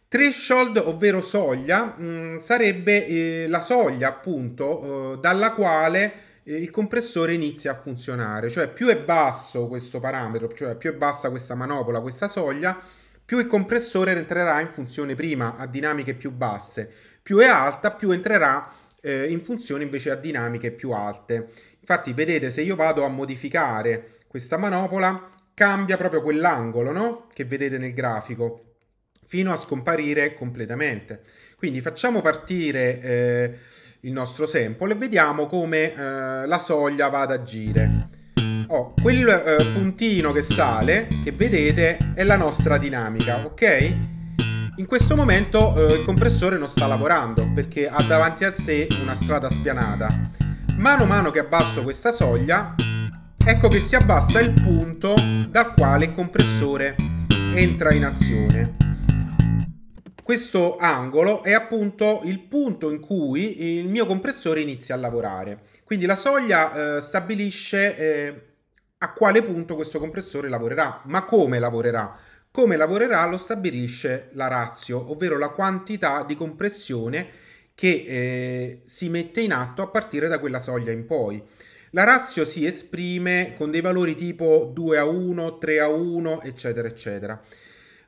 Threshold, 0.08 0.78
ovvero 0.78 1.20
soglia, 1.20 1.94
mh, 1.96 2.04
mm, 2.04 2.36
sarebbe 2.36 3.06
eh, 3.06 3.46
la 3.46 3.60
soglia 3.60 4.08
appunto 4.08 5.14
eh, 5.14 5.18
dalla 5.18 5.52
quale 5.52 6.12
eh, 6.44 6.56
il 6.56 6.70
compressore 6.70 7.34
inizia 7.34 7.72
a 7.72 7.74
funzionare, 7.74 8.48
cioè 8.48 8.68
più 8.68 8.86
è 8.86 8.96
basso 8.96 9.66
questo 9.68 10.00
parametro, 10.00 10.50
cioè 10.54 10.76
più 10.76 10.90
è 10.90 10.94
bassa 10.94 11.28
questa 11.28 11.54
manopola, 11.54 12.00
questa 12.00 12.26
soglia, 12.26 12.80
più 13.22 13.38
il 13.38 13.46
compressore 13.46 14.12
entrerà 14.12 14.58
in 14.60 14.70
funzione 14.72 15.14
prima 15.14 15.56
a 15.58 15.66
dinamiche 15.66 16.14
più 16.14 16.30
basse, 16.30 16.90
più 17.22 17.36
è 17.38 17.46
alta, 17.46 17.90
più 17.90 18.10
entrerà 18.10 18.72
eh, 19.02 19.30
in 19.30 19.44
funzione 19.44 19.82
invece 19.84 20.10
a 20.10 20.14
dinamiche 20.14 20.70
più 20.70 20.92
alte. 20.92 21.50
Infatti, 21.80 22.14
vedete, 22.14 22.48
se 22.48 22.62
io 22.62 22.76
vado 22.76 23.04
a 23.04 23.08
modificare 23.08 24.20
questa 24.26 24.56
manopola, 24.56 25.32
cambia 25.52 25.98
proprio 25.98 26.22
quell'angolo, 26.22 26.92
no? 26.92 27.26
Che 27.30 27.44
vedete 27.44 27.76
nel 27.76 27.92
grafico, 27.92 28.67
fino 29.28 29.52
a 29.52 29.56
scomparire 29.56 30.35
completamente. 30.35 31.20
Quindi 31.54 31.82
facciamo 31.82 32.23
partire 32.23 33.00
eh, 33.00 33.58
il 34.00 34.12
nostro 34.12 34.47
sample 34.47 34.92
e 34.92 34.97
vediamo 34.97 35.47
come 35.47 35.92
eh, 35.92 36.47
la 36.47 36.58
soglia 36.58 37.08
va 37.11 37.20
ad 37.20 37.32
agire. 37.32 38.08
Oh, 38.68 38.94
quel 39.00 39.28
eh, 39.28 39.56
puntino 39.75 40.32
che 40.32 40.40
sale, 40.40 41.08
che 41.23 41.32
vedete, 41.32 41.99
è 42.14 42.25
la 42.25 42.37
nostra 42.37 42.78
dinamica, 42.78 43.44
ok? 43.44 43.97
In 44.76 44.87
questo 44.87 45.14
momento 45.14 45.75
eh, 45.75 45.94
il 45.97 46.04
compressore 46.04 46.56
non 46.56 46.68
sta 46.68 46.87
lavorando 46.87 47.50
perché 47.54 47.87
ha 47.87 48.02
davanti 48.04 48.44
a 48.44 48.54
sé 48.54 48.87
una 49.02 49.14
strada 49.14 49.50
spianata. 49.50 50.30
Mano 50.76 51.02
a 51.02 51.06
mano 51.06 51.30
che 51.30 51.40
abbasso 51.40 51.82
questa 51.82 52.12
soglia, 52.12 52.75
ecco 53.44 53.68
che 53.68 53.80
si 53.80 53.94
abbassa 53.94 54.40
il 54.40 54.52
punto 54.52 55.14
dal 55.50 55.75
quale 55.75 56.06
il 56.06 56.12
compressore 56.12 56.94
entra 57.54 57.92
in 57.92 58.04
azione. 58.04 58.88
Questo 60.28 60.76
angolo 60.76 61.42
è 61.42 61.54
appunto 61.54 62.20
il 62.25 62.40
punto 62.40 62.90
in 62.90 63.00
cui 63.00 63.78
il 63.78 63.88
mio 63.88 64.04
compressore 64.04 64.61
inizia 64.61 64.94
a 64.94 64.99
lavorare. 64.99 65.61
Quindi 65.85 66.04
la 66.04 66.16
soglia 66.16 66.97
eh, 66.97 67.00
stabilisce 67.00 67.97
eh, 67.97 68.42
a 68.99 69.12
quale 69.14 69.42
punto 69.42 69.75
questo 69.75 69.99
compressore 69.99 70.50
lavorerà, 70.50 71.00
ma 71.06 71.25
come 71.25 71.58
lavorerà. 71.58 72.14
Come 72.50 72.76
lavorerà 72.76 73.25
lo 73.25 73.38
stabilisce 73.38 74.28
la 74.32 74.49
ratio, 74.49 75.11
ovvero 75.11 75.38
la 75.38 75.49
quantità 75.49 76.23
di 76.25 76.37
compressione 76.37 77.26
che 77.75 78.04
eh, 78.06 78.82
si 78.85 79.08
mette 79.08 79.40
in 79.40 79.54
atto 79.54 79.80
a 79.80 79.88
partire 79.88 80.28
da 80.28 80.40
quella 80.40 80.61
soglia 80.61 80.92
in 80.92 81.06
poi. 81.06 81.42
La 81.92 82.04
ratio 82.04 82.44
si 82.44 82.66
esprime 82.66 83.54
con 83.56 83.70
dei 83.70 83.80
valori 83.80 84.14
tipo 84.14 84.70
2 84.75 84.99
a 84.99 85.06
1, 85.06 85.56
3 85.56 85.80
a 85.80 85.88
1, 85.88 86.42
eccetera, 86.42 86.87
eccetera. 86.87 87.42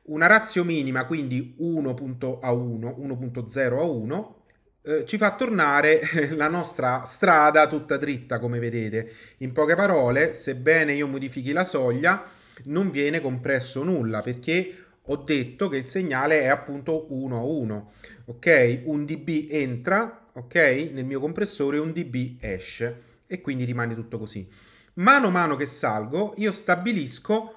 Una 0.03 0.27
razio 0.27 0.63
minima, 0.63 1.05
quindi 1.05 1.55
1.a1, 1.59 2.39
1.0 2.41 3.77
a 3.77 3.83
1, 3.83 4.35
eh, 4.83 5.05
ci 5.05 5.17
fa 5.17 5.35
tornare 5.35 6.01
la 6.33 6.47
nostra 6.47 7.03
strada 7.05 7.67
tutta 7.67 7.97
dritta, 7.97 8.39
come 8.39 8.59
vedete. 8.59 9.11
In 9.37 9.51
poche 9.51 9.75
parole, 9.75 10.33
sebbene 10.33 10.93
io 10.93 11.07
modifichi 11.07 11.51
la 11.51 11.63
soglia, 11.63 12.23
non 12.65 12.89
viene 12.89 13.21
compresso 13.21 13.83
nulla, 13.83 14.21
perché 14.21 14.75
ho 15.05 15.17
detto 15.17 15.67
che 15.67 15.77
il 15.77 15.87
segnale 15.87 16.41
è 16.41 16.47
appunto 16.47 17.05
1 17.13 17.37
a 17.37 17.43
1. 17.43 17.91
Ok? 18.25 18.81
Un 18.85 19.05
dB 19.05 19.47
entra, 19.51 20.29
ok? 20.33 20.89
Nel 20.91 21.05
mio 21.05 21.19
compressore 21.19 21.77
un 21.77 21.91
dB 21.91 22.37
esce 22.39 23.01
e 23.27 23.39
quindi 23.39 23.65
rimane 23.65 23.93
tutto 23.93 24.17
così. 24.17 24.47
Mano 24.95 25.27
a 25.27 25.31
mano 25.31 25.55
che 25.55 25.65
salgo, 25.65 26.33
io 26.37 26.51
stabilisco 26.51 27.53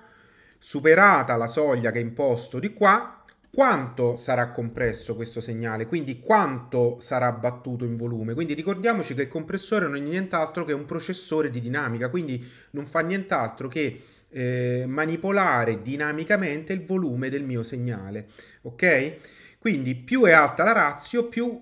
superata 0.64 1.36
la 1.36 1.46
soglia 1.46 1.90
che 1.90 1.98
è 1.98 2.02
imposto 2.02 2.58
di 2.58 2.72
qua, 2.72 3.22
quanto 3.52 4.16
sarà 4.16 4.50
compresso 4.50 5.14
questo 5.14 5.42
segnale, 5.42 5.84
quindi 5.84 6.20
quanto 6.20 6.96
sarà 7.00 7.32
battuto 7.32 7.84
in 7.84 7.98
volume. 7.98 8.32
Quindi 8.32 8.54
ricordiamoci 8.54 9.12
che 9.12 9.22
il 9.22 9.28
compressore 9.28 9.84
non 9.84 9.96
è 9.96 10.00
nient'altro 10.00 10.64
che 10.64 10.72
un 10.72 10.86
processore 10.86 11.50
di 11.50 11.60
dinamica, 11.60 12.08
quindi 12.08 12.42
non 12.70 12.86
fa 12.86 13.00
nient'altro 13.00 13.68
che 13.68 14.04
eh, 14.30 14.84
manipolare 14.88 15.82
dinamicamente 15.82 16.72
il 16.72 16.82
volume 16.82 17.28
del 17.28 17.44
mio 17.44 17.62
segnale. 17.62 18.28
Ok? 18.62 19.16
Quindi 19.58 19.94
più 19.96 20.22
è 20.24 20.32
alta 20.32 20.64
la 20.64 20.72
razio, 20.72 21.28
più 21.28 21.60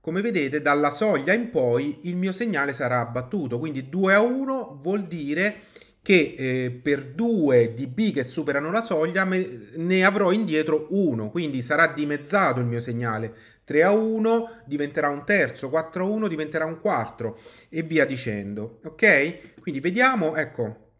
come 0.00 0.22
vedete 0.22 0.62
dalla 0.62 0.90
soglia 0.90 1.34
in 1.34 1.50
poi 1.50 1.98
il 2.04 2.16
mio 2.16 2.32
segnale 2.32 2.72
sarà 2.72 3.00
abbattuto. 3.00 3.58
Quindi 3.58 3.90
2 3.90 4.14
a 4.14 4.22
1 4.22 4.78
vuol 4.80 5.04
dire 5.04 5.68
che 6.10 6.34
eh, 6.36 6.70
per 6.72 7.04
2 7.12 7.72
dB 7.72 8.12
che 8.12 8.24
superano 8.24 8.72
la 8.72 8.80
soglia 8.80 9.24
me, 9.24 9.68
ne 9.76 10.04
avrò 10.04 10.32
indietro 10.32 10.88
1, 10.90 11.30
quindi 11.30 11.62
sarà 11.62 11.86
dimezzato 11.86 12.58
il 12.58 12.66
mio 12.66 12.80
segnale. 12.80 13.32
3 13.62 13.84
a 13.84 13.92
1 13.92 14.62
diventerà 14.64 15.08
un 15.08 15.24
terzo, 15.24 15.68
4 15.68 16.04
a 16.04 16.08
1 16.08 16.26
diventerà 16.26 16.64
un 16.64 16.80
quarto 16.80 17.38
e 17.68 17.84
via 17.84 18.04
dicendo. 18.04 18.80
Ok? 18.86 19.60
Quindi 19.60 19.78
vediamo, 19.78 20.34
ecco, 20.34 20.94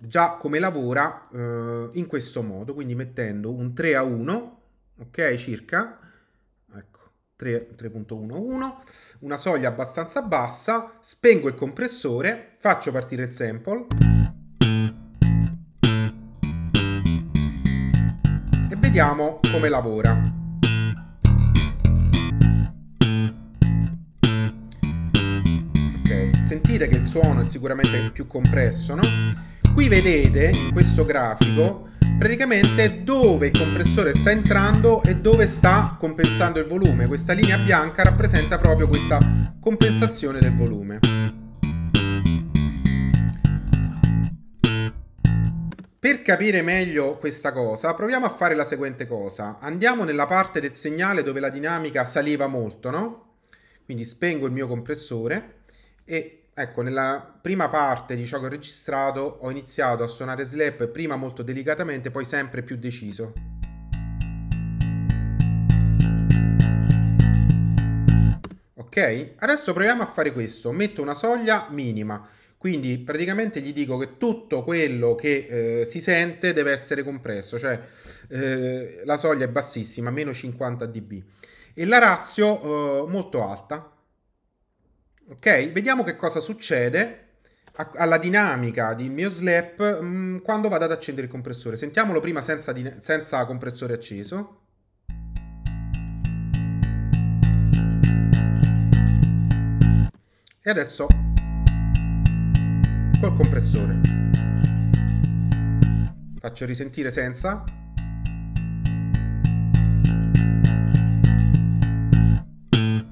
già 0.00 0.32
come 0.32 0.58
lavora 0.58 1.28
eh, 1.32 1.90
in 1.92 2.06
questo 2.08 2.42
modo, 2.42 2.74
quindi 2.74 2.96
mettendo 2.96 3.52
un 3.52 3.72
3 3.72 3.94
a 3.94 4.02
1, 4.02 4.62
ok, 4.98 5.34
circa, 5.36 6.00
3.11, 7.42 8.74
una 9.20 9.36
soglia 9.36 9.68
abbastanza 9.68 10.22
bassa, 10.22 10.92
spengo 11.00 11.48
il 11.48 11.54
compressore, 11.54 12.56
faccio 12.58 12.92
partire 12.92 13.24
il 13.24 13.32
sample 13.32 13.86
e 18.70 18.76
vediamo 18.76 19.40
come 19.50 19.68
lavora. 19.68 20.40
Ok, 25.98 26.44
sentite 26.44 26.86
che 26.86 26.96
il 26.96 27.06
suono 27.06 27.40
è 27.40 27.44
sicuramente 27.44 28.10
più 28.12 28.26
compresso, 28.28 28.94
no? 28.94 29.02
Qui 29.74 29.88
vedete 29.88 30.50
in 30.50 30.70
questo 30.72 31.04
grafico 31.04 31.88
praticamente 32.18 33.02
dove 33.02 33.48
il 33.48 33.58
compressore 33.58 34.14
sta 34.14 34.30
entrando 34.30 35.02
e 35.02 35.16
dove 35.16 35.46
sta 35.46 35.96
compensando 35.98 36.58
il 36.58 36.66
volume. 36.66 37.06
Questa 37.06 37.32
linea 37.32 37.58
bianca 37.58 38.02
rappresenta 38.02 38.58
proprio 38.58 38.88
questa 38.88 39.18
compensazione 39.60 40.40
del 40.40 40.54
volume. 40.54 40.98
Per 45.98 46.22
capire 46.22 46.62
meglio 46.62 47.16
questa 47.18 47.52
cosa, 47.52 47.94
proviamo 47.94 48.26
a 48.26 48.30
fare 48.30 48.56
la 48.56 48.64
seguente 48.64 49.06
cosa. 49.06 49.58
Andiamo 49.60 50.02
nella 50.02 50.26
parte 50.26 50.60
del 50.60 50.74
segnale 50.74 51.22
dove 51.22 51.38
la 51.38 51.48
dinamica 51.48 52.04
saliva 52.04 52.48
molto, 52.48 52.90
no? 52.90 53.26
Quindi 53.84 54.04
spengo 54.04 54.46
il 54.46 54.52
mio 54.52 54.66
compressore 54.66 55.60
e 56.04 56.41
ecco, 56.54 56.82
nella 56.82 57.38
prima 57.40 57.68
parte 57.68 58.14
di 58.14 58.26
ciò 58.26 58.38
che 58.38 58.46
ho 58.46 58.48
registrato 58.48 59.38
ho 59.40 59.50
iniziato 59.50 60.02
a 60.02 60.08
suonare 60.08 60.44
slap 60.44 60.86
prima 60.88 61.16
molto 61.16 61.42
delicatamente, 61.42 62.10
poi 62.10 62.24
sempre 62.24 62.62
più 62.62 62.76
deciso. 62.76 63.32
Ok? 68.74 69.34
Adesso 69.38 69.72
proviamo 69.72 70.02
a 70.02 70.06
fare 70.06 70.32
questo. 70.32 70.70
Metto 70.70 71.00
una 71.00 71.14
soglia 71.14 71.68
minima. 71.70 72.28
Quindi 72.58 72.98
praticamente 72.98 73.60
gli 73.60 73.72
dico 73.72 73.96
che 73.96 74.18
tutto 74.18 74.62
quello 74.62 75.14
che 75.14 75.80
eh, 75.80 75.84
si 75.84 76.00
sente 76.00 76.52
deve 76.52 76.70
essere 76.70 77.02
compresso, 77.02 77.58
cioè 77.58 77.80
eh, 78.28 79.02
la 79.04 79.16
soglia 79.16 79.46
è 79.46 79.48
bassissima, 79.48 80.10
meno 80.10 80.32
50 80.32 80.86
dB. 80.86 81.22
E 81.74 81.86
la 81.86 81.98
razio 81.98 82.60
eh, 83.06 83.10
molto 83.10 83.42
alta, 83.48 83.90
Ok? 85.32 85.72
Vediamo 85.72 86.02
che 86.02 86.14
cosa 86.14 86.40
succede 86.40 87.28
alla 87.74 88.18
dinamica 88.18 88.92
di 88.92 89.08
mio 89.08 89.30
slap 89.30 90.00
mh, 90.00 90.04
mm, 90.04 90.38
quando 90.38 90.68
vado 90.68 90.84
ad 90.84 90.92
accendere 90.92 91.26
il 91.26 91.32
compressore. 91.32 91.76
Sentiamolo 91.76 92.20
prima 92.20 92.42
senza, 92.42 92.74
senza 93.00 93.44
compressore 93.46 93.94
acceso. 93.94 94.58
E 100.64 100.70
adesso 100.70 101.06
col 103.20 103.34
compressore. 103.34 104.00
Faccio 106.38 106.66
risentire 106.66 107.10
senza. 107.10 107.64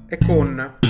E 0.06 0.18
con 0.26 0.89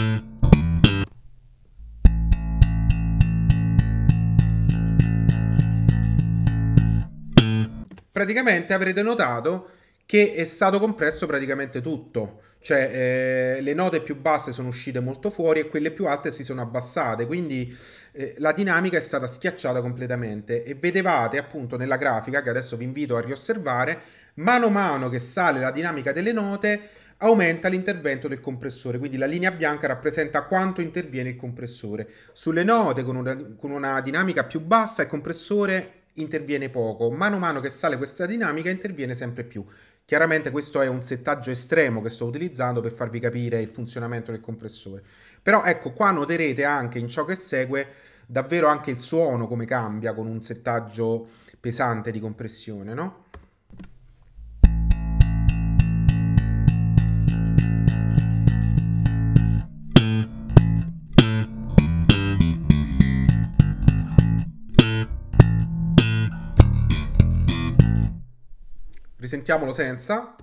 praticamente 8.20 8.74
avrete 8.74 9.00
notato 9.00 9.70
che 10.04 10.34
è 10.34 10.44
stato 10.44 10.78
compresso 10.78 11.24
praticamente 11.26 11.80
tutto. 11.80 12.42
Cioè 12.62 13.56
eh, 13.56 13.62
le 13.62 13.72
note 13.72 14.02
più 14.02 14.20
basse 14.20 14.52
sono 14.52 14.68
uscite 14.68 15.00
molto 15.00 15.30
fuori 15.30 15.60
e 15.60 15.68
quelle 15.70 15.90
più 15.90 16.06
alte 16.06 16.30
si 16.30 16.44
sono 16.44 16.60
abbassate, 16.60 17.24
quindi 17.24 17.74
eh, 18.12 18.34
la 18.36 18.52
dinamica 18.52 18.98
è 18.98 19.00
stata 19.00 19.26
schiacciata 19.26 19.80
completamente 19.80 20.62
e 20.64 20.74
vedevate 20.74 21.38
appunto 21.38 21.78
nella 21.78 21.96
grafica 21.96 22.42
che 22.42 22.50
adesso 22.50 22.76
vi 22.76 22.84
invito 22.84 23.16
a 23.16 23.22
riosservare, 23.22 23.98
mano 24.34 24.66
a 24.66 24.70
mano 24.70 25.08
che 25.08 25.18
sale 25.18 25.58
la 25.60 25.70
dinamica 25.70 26.12
delle 26.12 26.32
note 26.32 26.80
aumenta 27.18 27.68
l'intervento 27.68 28.28
del 28.28 28.40
compressore, 28.40 28.98
quindi 28.98 29.16
la 29.16 29.24
linea 29.24 29.50
bianca 29.50 29.86
rappresenta 29.86 30.42
quanto 30.42 30.82
interviene 30.82 31.30
il 31.30 31.36
compressore. 31.36 32.06
Sulle 32.32 32.64
note 32.64 33.02
con 33.02 33.16
una, 33.16 33.34
con 33.56 33.70
una 33.70 34.02
dinamica 34.02 34.44
più 34.44 34.60
bassa 34.60 35.00
il 35.00 35.08
compressore 35.08 35.99
interviene 36.20 36.68
poco, 36.68 37.10
mano 37.10 37.36
a 37.36 37.38
mano 37.38 37.60
che 37.60 37.68
sale 37.68 37.96
questa 37.96 38.26
dinamica 38.26 38.70
interviene 38.70 39.14
sempre 39.14 39.44
più. 39.44 39.64
Chiaramente 40.04 40.50
questo 40.50 40.80
è 40.80 40.88
un 40.88 41.04
settaggio 41.04 41.50
estremo 41.50 42.02
che 42.02 42.08
sto 42.08 42.26
utilizzando 42.26 42.80
per 42.80 42.92
farvi 42.92 43.20
capire 43.20 43.60
il 43.60 43.68
funzionamento 43.68 44.32
del 44.32 44.40
compressore. 44.40 45.02
Però 45.40 45.64
ecco, 45.64 45.92
qua 45.92 46.10
noterete 46.10 46.64
anche 46.64 46.98
in 46.98 47.08
ciò 47.08 47.24
che 47.24 47.34
segue 47.34 47.86
davvero 48.26 48.66
anche 48.66 48.90
il 48.90 49.00
suono 49.00 49.46
come 49.46 49.66
cambia 49.66 50.12
con 50.12 50.26
un 50.26 50.42
settaggio 50.42 51.28
pesante 51.58 52.10
di 52.10 52.20
compressione, 52.20 52.94
no? 52.94 53.24
Risentiamolo 69.20 69.72
senza. 69.72 70.34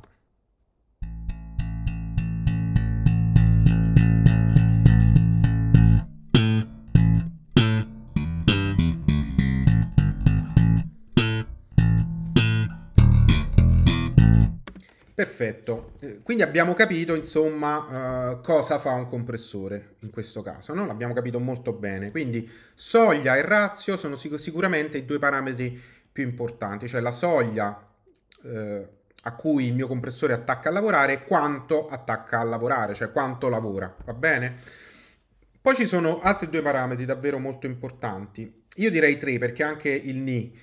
Perfetto, 15.15 15.93
eh, 16.01 16.21
quindi 16.21 16.43
abbiamo 16.43 16.75
capito 16.75 17.15
insomma 17.15 18.33
uh, 18.33 18.41
cosa 18.41 18.77
fa 18.77 18.91
un 18.91 19.07
compressore 19.07 19.95
in 20.01 20.11
questo 20.11 20.43
caso, 20.43 20.75
no? 20.75 20.85
l'abbiamo 20.85 21.15
capito 21.15 21.39
molto 21.39 21.73
bene, 21.73 22.11
quindi 22.11 22.47
soglia 22.75 23.35
e 23.35 23.41
razio 23.41 23.97
sono 23.97 24.15
sic- 24.15 24.37
sicuramente 24.37 24.99
i 24.99 25.05
due 25.05 25.17
parametri 25.17 25.81
più 26.11 26.23
importanti, 26.23 26.87
cioè 26.87 27.01
la 27.01 27.11
soglia 27.11 27.86
eh, 28.43 28.87
a 29.23 29.35
cui 29.35 29.65
il 29.65 29.73
mio 29.73 29.87
compressore 29.87 30.33
attacca 30.33 30.69
a 30.69 30.71
lavorare 30.71 31.23
quanto 31.23 31.87
attacca 31.89 32.39
a 32.39 32.43
lavorare, 32.43 32.93
cioè 32.93 33.11
quanto 33.11 33.49
lavora, 33.49 33.93
va 34.05 34.13
bene? 34.13 34.55
Poi 35.61 35.75
ci 35.75 35.85
sono 35.85 36.19
altri 36.21 36.49
due 36.49 36.61
parametri 36.61 37.05
davvero 37.05 37.39
molto 37.39 37.65
importanti, 37.65 38.63
io 38.75 38.89
direi 38.89 39.17
tre 39.17 39.37
perché 39.37 39.63
anche 39.63 39.89
il 39.89 40.17
Ni 40.17 40.57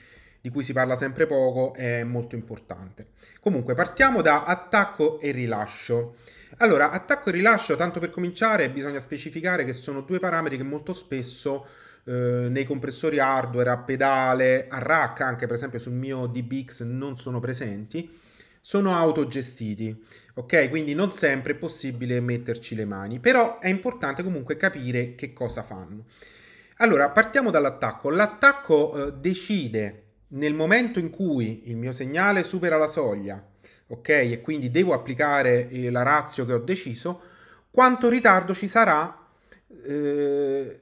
di 0.45 0.51
cui 0.51 0.63
si 0.63 0.75
parla 0.75 0.95
sempre 0.95 1.27
poco 1.27 1.73
è 1.73 2.05
molto 2.05 2.35
importante. 2.35 3.13
Comunque 3.41 3.75
partiamo 3.75 4.21
da 4.21 4.45
attacco 4.45 5.19
e 5.19 5.31
rilascio. 5.31 6.17
Allora, 6.59 6.91
attacco 6.91 7.31
e 7.31 7.33
rilascio, 7.33 7.77
tanto 7.77 7.99
per 7.99 8.11
cominciare, 8.11 8.69
bisogna 8.69 8.99
specificare 8.99 9.65
che 9.65 9.73
sono 9.73 10.03
due 10.03 10.19
parametri 10.19 10.59
che 10.59 10.63
molto 10.63 10.93
spesso 10.93 11.67
eh, 12.05 12.47
nei 12.51 12.65
compressori 12.65 13.19
hardware 13.19 13.71
a 13.71 13.79
pedale, 13.79 14.67
a 14.69 14.79
rack, 14.79 15.21
anche 15.21 15.47
per 15.47 15.57
esempio 15.57 15.79
sul 15.79 15.95
mio 15.95 16.27
DBX 16.27 16.83
non 16.83 17.19
sono 17.19 17.41
presenti, 17.41 18.21
sono 18.61 18.95
autogestiti, 18.95 20.05
ok? 20.35 20.69
Quindi 20.69 20.95
non 20.95 21.13
sempre 21.13 21.53
è 21.53 21.57
possibile 21.57 22.21
metterci 22.21 22.75
le 22.75 22.85
mani, 22.85 23.21
però 23.21 23.59
è 23.59 23.69
importante 23.69 24.23
comunque 24.23 24.57
capire 24.57 25.15
che 25.15 25.33
cosa 25.33 25.63
fanno. 25.63 26.05
Allora, 26.79 27.11
partiamo 27.11 27.51
dall'attacco. 27.51 28.11
L'attacco 28.11 29.09
eh, 29.09 29.13
decide 29.13 30.03
nel 30.29 30.55
momento 30.55 30.99
in 30.99 31.11
cui 31.11 31.69
il 31.69 31.77
mio 31.77 31.93
segnale 31.93 32.43
supera 32.43 32.77
la 32.77 32.89
soglia, 32.89 33.43
ok? 33.89 34.09
E 34.09 34.41
quindi 34.43 34.71
devo 34.71 34.93
applicare 34.93 35.69
eh, 35.69 35.91
la 35.91 36.03
razio 36.03 36.45
che 36.45 36.53
ho 36.55 36.59
deciso, 36.59 37.21
quanto 37.71 38.09
ritardo 38.09 38.55
ci 38.55 38.67
sarà 38.67 39.27
eh, 39.85 40.81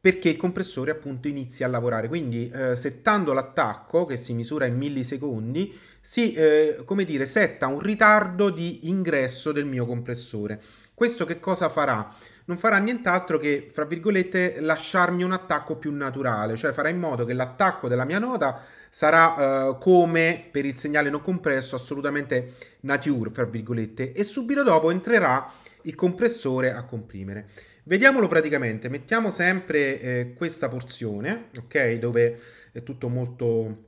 perché 0.00 0.30
il 0.30 0.36
compressore 0.36 0.90
appunto 0.90 1.28
inizia 1.28 1.66
a 1.66 1.70
lavorare. 1.70 2.08
Quindi 2.08 2.50
eh, 2.50 2.74
settando 2.74 3.32
l'attacco, 3.32 4.06
che 4.06 4.16
si 4.16 4.32
misura 4.32 4.64
in 4.66 4.76
millisecondi, 4.76 5.78
si 6.00 6.32
eh, 6.32 6.82
come 6.84 7.04
dire, 7.04 7.26
setta 7.26 7.66
un 7.66 7.80
ritardo 7.80 8.48
di 8.48 8.88
ingresso 8.88 9.52
del 9.52 9.66
mio 9.66 9.84
compressore. 9.84 10.60
Questo 10.94 11.24
che 11.24 11.40
cosa 11.40 11.68
farà? 11.68 12.14
Non 12.44 12.58
farà 12.58 12.78
nient'altro 12.78 13.38
che, 13.38 13.70
fra 13.72 13.84
virgolette, 13.84 14.60
lasciarmi 14.60 15.22
un 15.22 15.32
attacco 15.32 15.76
più 15.76 15.92
naturale, 15.92 16.56
cioè 16.56 16.72
farà 16.72 16.88
in 16.88 16.98
modo 16.98 17.24
che 17.24 17.32
l'attacco 17.32 17.88
della 17.88 18.04
mia 18.04 18.18
nota 18.18 18.60
sarà 18.90 19.68
uh, 19.68 19.78
come 19.78 20.48
per 20.50 20.64
il 20.64 20.76
segnale 20.76 21.08
non 21.08 21.22
compresso, 21.22 21.76
assolutamente 21.76 22.54
nature, 22.80 23.30
fra 23.30 23.44
virgolette, 23.44 24.12
e 24.12 24.24
subito 24.24 24.62
dopo 24.62 24.90
entrerà 24.90 25.52
il 25.82 25.94
compressore 25.94 26.72
a 26.72 26.82
comprimere. 26.84 27.48
Vediamolo 27.90 28.28
praticamente, 28.28 28.88
mettiamo 28.88 29.30
sempre 29.30 30.00
eh, 30.00 30.34
questa 30.34 30.68
porzione, 30.68 31.46
ok, 31.58 31.94
dove 31.94 32.38
è 32.70 32.84
tutto 32.84 33.08
molto, 33.08 33.86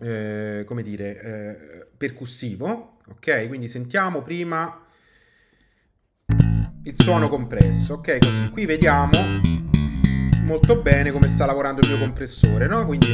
eh, 0.00 0.62
come 0.64 0.82
dire, 0.82 1.20
eh, 1.20 1.86
percussivo, 1.94 2.96
ok, 3.06 3.46
quindi 3.46 3.68
sentiamo 3.68 4.22
prima 4.22 4.82
il 6.84 6.94
suono 6.96 7.28
compresso, 7.28 7.96
ok, 7.96 8.16
così 8.16 8.48
qui 8.48 8.64
vediamo 8.64 9.18
molto 10.44 10.80
bene 10.80 11.12
come 11.12 11.28
sta 11.28 11.44
lavorando 11.44 11.82
il 11.82 11.88
mio 11.88 11.98
compressore, 11.98 12.66
no? 12.66 12.86
Quindi 12.86 13.08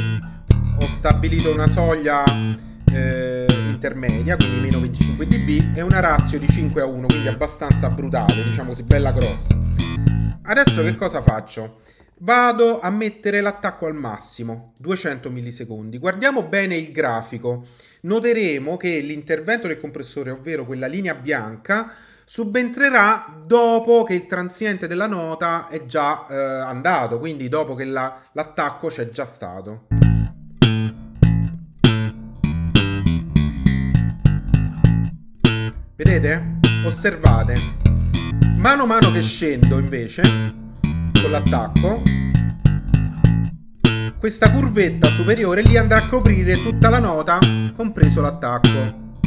ho 0.79 0.87
stabilito 0.87 1.51
una 1.51 1.67
soglia 1.67 2.23
eh, 2.89 3.45
intermedia, 3.69 4.37
quindi 4.37 4.61
meno 4.61 4.79
25 4.79 5.27
dB, 5.27 5.75
e 5.75 5.81
una 5.81 5.99
ratio 5.99 6.39
di 6.39 6.47
5 6.47 6.81
a 6.81 6.85
1, 6.85 7.07
quindi 7.07 7.27
abbastanza 7.27 7.89
brutale, 7.89 8.43
diciamo 8.45 8.69
così, 8.69 8.83
bella 8.83 9.11
grossa. 9.11 9.70
Adesso 10.43 10.81
che 10.81 10.95
cosa 10.95 11.21
faccio? 11.21 11.81
Vado 12.19 12.79
a 12.79 12.89
mettere 12.89 13.41
l'attacco 13.41 13.85
al 13.85 13.93
massimo, 13.93 14.73
200 14.79 15.29
millisecondi. 15.29 15.99
Guardiamo 15.99 16.43
bene 16.43 16.75
il 16.75 16.91
grafico. 16.91 17.67
Noteremo 18.01 18.75
che 18.75 18.99
l'intervento 18.99 19.67
del 19.67 19.79
compressore, 19.79 20.31
ovvero 20.31 20.65
quella 20.65 20.87
linea 20.87 21.13
bianca, 21.13 21.93
subentrerà 22.25 23.37
dopo 23.45 24.03
che 24.03 24.15
il 24.15 24.25
transiente 24.25 24.87
della 24.87 25.07
nota 25.07 25.67
è 25.67 25.85
già 25.85 26.25
eh, 26.27 26.35
andato, 26.35 27.19
quindi 27.19 27.47
dopo 27.47 27.75
che 27.75 27.85
la, 27.85 28.21
l'attacco 28.31 28.87
c'è 28.87 29.09
già 29.09 29.25
stato. 29.25 29.87
Vedete? 35.95 36.59
Osservate. 36.83 37.81
Mano 38.61 38.83
a 38.83 38.85
mano 38.85 39.11
che 39.11 39.23
scendo 39.23 39.79
invece 39.79 40.21
con 40.21 41.31
l'attacco, 41.31 42.03
questa 44.19 44.51
curvetta 44.51 45.07
superiore 45.07 45.63
lì 45.63 45.77
andrà 45.77 45.97
a 45.97 46.07
coprire 46.07 46.61
tutta 46.61 46.89
la 46.89 46.99
nota, 46.99 47.39
compreso 47.75 48.21
l'attacco. 48.21 49.17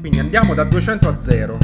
Quindi 0.00 0.18
andiamo 0.18 0.54
da 0.54 0.64
200 0.64 1.08
a 1.08 1.20
0. 1.20 1.58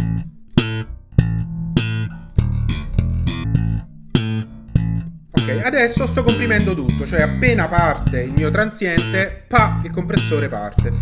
Ok, 5.33 5.63
adesso 5.65 6.07
sto 6.07 6.23
comprimendo 6.23 6.77
tutto, 6.77 7.05
cioè 7.07 7.23
appena 7.23 7.67
parte 7.67 8.21
il 8.21 8.31
mio 8.31 8.51
transiente, 8.51 9.47
pa, 9.49 9.81
il 9.83 9.91
compressore 9.91 10.47
parte. 10.47 10.93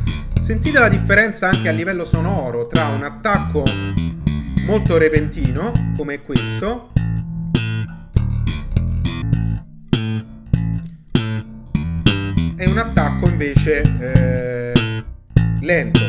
Sentite 0.41 0.79
la 0.79 0.89
differenza 0.89 1.51
anche 1.51 1.69
a 1.69 1.73
livello 1.73 2.07
sonoro 2.07 2.67
tra 2.67 2.87
un 2.87 3.03
attacco 3.03 4.22
molto 4.65 4.97
repentino 4.97 5.73
come 5.97 6.23
questo. 6.23 6.93
E 12.57 12.69
un 12.69 12.79
attacco 12.79 13.29
invece 13.29 13.83
eh, 14.01 15.05
lento. 15.61 16.01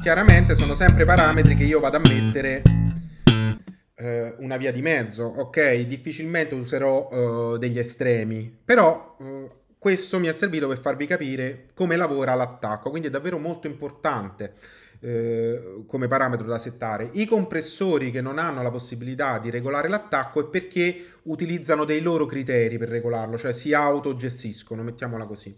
Chiaramente 0.00 0.54
sono 0.54 0.74
sempre 0.74 1.04
parametri 1.04 1.54
che 1.54 1.64
io 1.64 1.80
vado 1.80 1.96
a 1.96 2.00
mettere 2.00 2.62
eh, 3.94 4.34
una 4.40 4.56
via 4.58 4.70
di 4.70 4.82
mezzo 4.82 5.24
ok? 5.24 5.80
Difficilmente 5.86 6.54
userò 6.54 7.08
eh, 7.54 7.58
degli 7.58 7.78
estremi. 7.78 8.60
Però 8.64 9.16
eh, 9.20 9.63
questo 9.84 10.18
mi 10.18 10.28
è 10.28 10.32
servito 10.32 10.66
per 10.66 10.80
farvi 10.80 11.06
capire 11.06 11.66
come 11.74 11.96
lavora 11.96 12.32
l'attacco, 12.34 12.88
quindi 12.88 13.08
è 13.08 13.10
davvero 13.10 13.38
molto 13.38 13.66
importante 13.66 14.54
eh, 15.00 15.82
come 15.86 16.08
parametro 16.08 16.46
da 16.46 16.56
settare. 16.56 17.10
I 17.12 17.26
compressori 17.26 18.10
che 18.10 18.22
non 18.22 18.38
hanno 18.38 18.62
la 18.62 18.70
possibilità 18.70 19.38
di 19.38 19.50
regolare 19.50 19.88
l'attacco 19.88 20.40
è 20.40 20.48
perché 20.48 21.04
utilizzano 21.24 21.84
dei 21.84 22.00
loro 22.00 22.24
criteri 22.24 22.78
per 22.78 22.88
regolarlo, 22.88 23.36
cioè 23.36 23.52
si 23.52 23.74
autogestiscono, 23.74 24.82
mettiamola 24.82 25.26
così. 25.26 25.54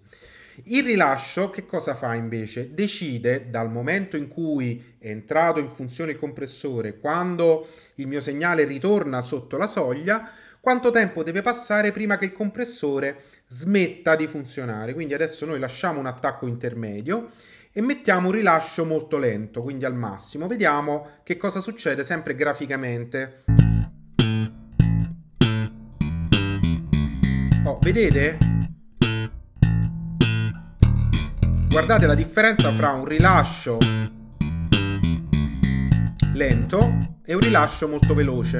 Il 0.65 0.83
rilascio 0.83 1.51
che 1.51 1.65
cosa 1.65 1.95
fa 1.95 2.15
invece? 2.15 2.75
Decide 2.75 3.49
dal 3.49 3.71
momento 3.71 4.17
in 4.17 4.27
cui 4.27 4.97
è 4.99 5.09
entrato 5.09 5.61
in 5.61 5.71
funzione 5.71 6.11
il 6.11 6.19
compressore, 6.19 6.99
quando 6.99 7.69
il 7.95 8.09
mio 8.09 8.21
segnale 8.21 8.65
ritorna 8.65 9.21
sotto 9.21 9.57
la 9.57 9.69
soglia, 9.69 10.29
quanto 10.67 10.91
tempo 10.91 11.23
deve 11.23 11.43
passare 11.43 11.93
prima 11.93 12.19
che 12.19 12.25
il 12.25 12.33
compressore 12.33 13.23
smetta 13.49 14.17
di 14.17 14.27
funzionare. 14.27 14.95
Quindi 14.95 15.15
adesso 15.15 15.47
noi 15.47 15.59
lasciamo 15.59 16.01
un 16.01 16.07
attacco 16.07 16.47
intermedio 16.47 17.31
e 17.73 17.81
mettiamo 17.81 18.29
un 18.29 18.35
rilascio 18.35 18.85
molto 18.85 19.19
lento, 19.19 19.63
quindi 19.63 19.85
al 19.85 19.95
massimo. 19.95 20.47
Vediamo 20.47 21.09
che 21.23 21.37
cosa 21.37 21.61
succede 21.61 22.05
sempre 22.05 22.35
graficamente. 22.35 23.45
Oh, 27.65 27.79
vedete? 27.83 28.39
Guardate 31.69 32.07
la 32.07 32.15
differenza 32.15 32.73
fra 32.73 32.93
un 32.93 33.05
rilascio 33.05 33.77
lento 36.33 37.19
e 37.25 37.35
un 37.35 37.41
rilascio 37.41 37.89
molto 37.89 38.15
veloce. 38.15 38.59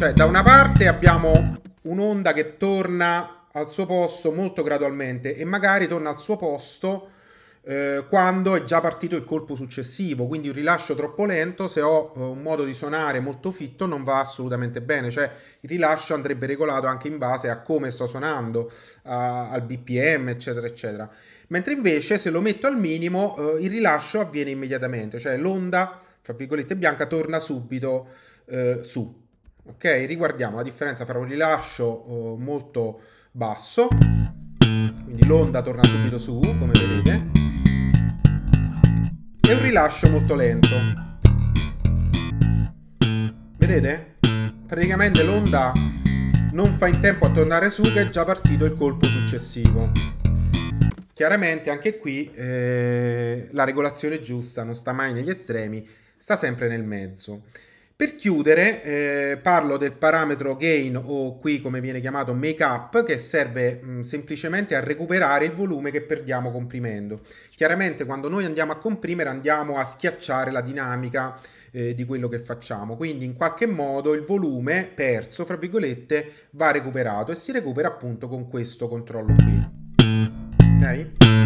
Cioè, 0.00 0.14
da 0.14 0.24
una 0.24 0.42
parte 0.42 0.88
abbiamo 0.88 1.58
un'onda 1.82 2.32
che 2.32 2.56
torna 2.56 3.48
al 3.52 3.68
suo 3.68 3.84
posto 3.84 4.32
molto 4.32 4.62
gradualmente 4.62 5.36
e 5.36 5.44
magari 5.44 5.86
torna 5.88 6.08
al 6.08 6.18
suo 6.18 6.38
posto 6.38 7.10
eh, 7.60 8.06
quando 8.08 8.54
è 8.54 8.64
già 8.64 8.80
partito 8.80 9.14
il 9.14 9.26
colpo 9.26 9.54
successivo. 9.54 10.26
Quindi 10.26 10.48
un 10.48 10.54
rilascio 10.54 10.94
troppo 10.94 11.26
lento, 11.26 11.68
se 11.68 11.82
ho 11.82 12.14
eh, 12.16 12.18
un 12.18 12.40
modo 12.40 12.64
di 12.64 12.72
suonare 12.72 13.20
molto 13.20 13.50
fitto, 13.50 13.84
non 13.84 14.02
va 14.02 14.20
assolutamente 14.20 14.80
bene. 14.80 15.10
Cioè 15.10 15.30
il 15.60 15.68
rilascio 15.68 16.14
andrebbe 16.14 16.46
regolato 16.46 16.86
anche 16.86 17.06
in 17.06 17.18
base 17.18 17.50
a 17.50 17.60
come 17.60 17.90
sto 17.90 18.06
suonando, 18.06 18.72
a, 19.02 19.50
al 19.50 19.60
BPM, 19.64 20.30
eccetera, 20.30 20.66
eccetera. 20.66 21.10
Mentre 21.48 21.74
invece 21.74 22.16
se 22.16 22.30
lo 22.30 22.40
metto 22.40 22.66
al 22.66 22.78
minimo, 22.78 23.36
eh, 23.36 23.64
il 23.64 23.68
rilascio 23.68 24.18
avviene 24.18 24.48
immediatamente, 24.48 25.18
cioè 25.18 25.36
l'onda, 25.36 26.00
fra 26.22 26.32
virgolette, 26.32 26.74
bianca 26.74 27.04
torna 27.04 27.38
subito 27.38 28.08
eh, 28.46 28.78
su. 28.80 29.28
Ok, 29.62 30.04
riguardiamo 30.06 30.56
la 30.56 30.62
differenza 30.62 31.04
fra 31.04 31.18
un 31.18 31.26
rilascio 31.26 32.04
eh, 32.06 32.42
molto 32.42 33.00
basso, 33.30 33.88
quindi 34.58 35.26
l'onda 35.26 35.60
torna 35.60 35.84
subito 35.84 36.16
su, 36.16 36.40
come 36.40 36.72
vedete, 36.72 37.30
e 39.46 39.52
un 39.52 39.62
rilascio 39.62 40.08
molto 40.08 40.34
lento. 40.34 40.74
Vedete? 43.58 44.16
Praticamente 44.66 45.24
l'onda 45.24 45.72
non 46.52 46.72
fa 46.72 46.88
in 46.88 46.98
tempo 46.98 47.26
a 47.26 47.30
tornare 47.30 47.68
su 47.68 47.82
che 47.82 48.00
è 48.00 48.08
già 48.08 48.24
partito 48.24 48.64
il 48.64 48.74
colpo 48.74 49.04
successivo. 49.04 49.90
Chiaramente 51.12 51.68
anche 51.68 51.98
qui 51.98 52.30
eh, 52.32 53.48
la 53.50 53.64
regolazione 53.64 54.22
giusta 54.22 54.64
non 54.64 54.74
sta 54.74 54.92
mai 54.92 55.12
negli 55.12 55.28
estremi, 55.28 55.86
sta 56.16 56.36
sempre 56.36 56.66
nel 56.66 56.82
mezzo. 56.82 57.42
Per 58.00 58.14
chiudere 58.14 58.82
eh, 58.82 59.36
parlo 59.42 59.76
del 59.76 59.92
parametro 59.92 60.56
gain 60.56 60.96
o 60.96 61.38
qui 61.38 61.60
come 61.60 61.82
viene 61.82 62.00
chiamato 62.00 62.32
make 62.32 62.64
up 62.64 63.04
che 63.04 63.18
serve 63.18 63.74
mh, 63.74 64.00
semplicemente 64.00 64.74
a 64.74 64.80
recuperare 64.80 65.44
il 65.44 65.52
volume 65.52 65.90
che 65.90 66.00
perdiamo 66.00 66.50
comprimendo. 66.50 67.20
Chiaramente 67.50 68.06
quando 68.06 68.30
noi 68.30 68.46
andiamo 68.46 68.72
a 68.72 68.78
comprimere 68.78 69.28
andiamo 69.28 69.76
a 69.76 69.84
schiacciare 69.84 70.50
la 70.50 70.62
dinamica 70.62 71.38
eh, 71.72 71.92
di 71.92 72.06
quello 72.06 72.28
che 72.28 72.38
facciamo, 72.38 72.96
quindi 72.96 73.26
in 73.26 73.34
qualche 73.34 73.66
modo 73.66 74.14
il 74.14 74.22
volume 74.22 74.90
perso, 74.94 75.44
fra 75.44 75.56
virgolette, 75.56 76.32
va 76.52 76.70
recuperato 76.70 77.32
e 77.32 77.34
si 77.34 77.52
recupera 77.52 77.88
appunto 77.88 78.28
con 78.28 78.48
questo 78.48 78.88
controllo 78.88 79.34
qui. 79.34 79.68
Ok? 80.78 81.39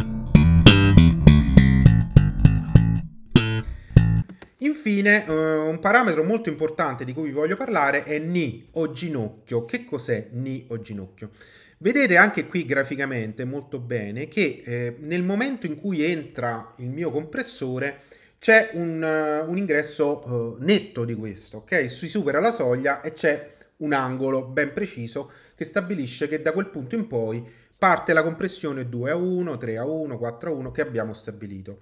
Infine, 4.64 5.26
eh, 5.26 5.30
un 5.30 5.78
parametro 5.78 6.24
molto 6.24 6.48
importante 6.48 7.04
di 7.04 7.12
cui 7.12 7.24
vi 7.24 7.32
voglio 7.32 7.56
parlare 7.56 8.04
è 8.04 8.18
Ni 8.18 8.66
o 8.72 8.92
ginocchio. 8.92 9.66
Che 9.66 9.84
cos'è 9.84 10.28
Ni 10.32 10.64
o 10.68 10.80
ginocchio? 10.80 11.30
Vedete 11.78 12.16
anche 12.16 12.46
qui 12.46 12.64
graficamente 12.64 13.44
molto 13.44 13.78
bene 13.78 14.26
che 14.26 14.62
eh, 14.64 14.96
nel 15.00 15.22
momento 15.22 15.66
in 15.66 15.78
cui 15.78 16.02
entra 16.02 16.72
il 16.78 16.88
mio 16.88 17.10
compressore 17.10 18.02
c'è 18.38 18.70
un, 18.74 19.02
uh, 19.02 19.50
un 19.50 19.58
ingresso 19.58 20.22
uh, 20.26 20.56
netto 20.60 21.04
di 21.04 21.14
questo, 21.14 21.58
ok? 21.58 21.88
Si 21.90 22.08
supera 22.08 22.40
la 22.40 22.50
soglia 22.50 23.02
e 23.02 23.12
c'è 23.12 23.56
un 23.78 23.92
angolo 23.92 24.44
ben 24.44 24.72
preciso 24.72 25.30
che 25.54 25.64
stabilisce 25.64 26.28
che 26.28 26.40
da 26.40 26.52
quel 26.52 26.68
punto 26.68 26.94
in 26.94 27.06
poi 27.06 27.46
parte 27.76 28.12
la 28.14 28.22
compressione 28.22 28.88
2 28.88 29.10
a 29.10 29.16
1, 29.16 29.56
3 29.56 29.76
a 29.76 29.84
1, 29.84 30.16
4 30.16 30.50
a 30.50 30.52
1 30.54 30.70
che 30.70 30.80
abbiamo 30.80 31.12
stabilito. 31.12 31.80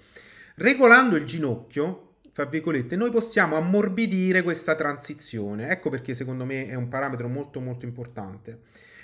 Regolando 0.57 1.17
il 1.17 1.27
ginocchio 1.27 2.12
fra 2.33 2.47
virgolette, 2.47 2.97
noi 2.97 3.11
possiamo 3.11 3.57
ammorbidire 3.57 4.43
questa 4.43 4.75
transizione. 4.75 5.69
Ecco 5.69 5.91
perché 5.91 6.15
secondo 6.15 6.45
me 6.45 6.67
è 6.67 6.75
un 6.75 6.89
parametro 6.89 7.29
molto 7.29 7.61
molto 7.61 7.85
importante. 7.85 8.61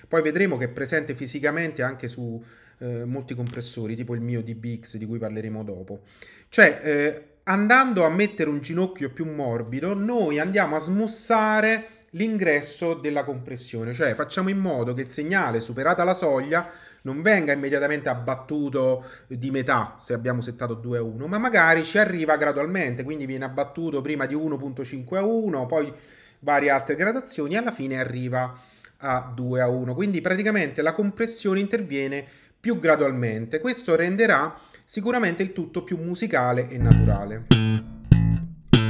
Poi 0.09 0.23
vedremo 0.23 0.57
che 0.57 0.64
è 0.64 0.69
presente 0.69 1.14
fisicamente 1.14 1.83
anche 1.83 2.09
su 2.09 2.43
eh, 2.79 3.05
molti 3.05 3.35
compressori, 3.35 3.95
tipo 3.95 4.14
il 4.14 4.23
mio 4.23 4.43
DBX 4.43 4.97
di 4.97 5.05
cui 5.05 5.19
parleremo 5.19 5.62
dopo. 5.62 6.05
Cioè, 6.49 6.81
eh, 6.83 7.25
andando 7.45 8.05
a 8.05 8.09
mettere 8.09 8.49
un 8.49 8.61
ginocchio 8.61 9.11
più 9.11 9.27
morbido, 9.27 9.93
noi 9.93 10.38
andiamo 10.38 10.77
a 10.77 10.81
smussare 10.81 11.97
l'ingresso 12.11 12.94
della 12.94 13.25
compressione, 13.25 13.92
cioè 13.92 14.14
facciamo 14.14 14.49
in 14.49 14.59
modo 14.59 14.94
che 14.94 15.03
il 15.03 15.11
segnale, 15.11 15.61
superata 15.61 16.05
la 16.05 16.14
soglia, 16.14 16.71
non 17.03 17.23
venga 17.23 17.53
immediatamente 17.53 18.09
abbattuto 18.09 19.05
di 19.27 19.51
metà 19.51 19.97
se 19.99 20.14
abbiamo 20.14 20.40
settato 20.40 20.75
2 20.75 20.99
a 20.99 21.03
1, 21.03 21.27
ma 21.27 21.38
magari 21.38 21.85
ci 21.85 21.99
arriva 21.99 22.37
gradualmente, 22.37 23.05
quindi 23.05 23.27
viene 23.27 23.44
abbattuto 23.44 24.01
prima 24.01 24.27
di 24.27 24.35
1.5 24.35 25.16
a 25.16 25.25
1, 25.25 25.66
poi 25.66 25.92
varie 26.40 26.71
altre 26.71 26.94
gradazioni 26.94 27.55
e 27.55 27.59
alla 27.59 27.73
fine 27.73 27.99
arriva 27.99 28.59
a 28.99 29.33
2 29.35 29.61
a 29.61 29.68
1. 29.68 29.94
Quindi 29.94 30.21
praticamente 30.21 30.83
la 30.83 30.92
compressione 30.92 31.61
interviene 31.61 32.25
più 32.59 32.79
gradualmente. 32.79 33.61
Questo 33.61 33.94
renderà 33.94 34.59
sicuramente 34.85 35.42
il 35.42 35.53
tutto 35.53 35.85
più 35.85 35.99
musicale 35.99 36.68
e 36.68 36.79
naturale. 36.79 37.47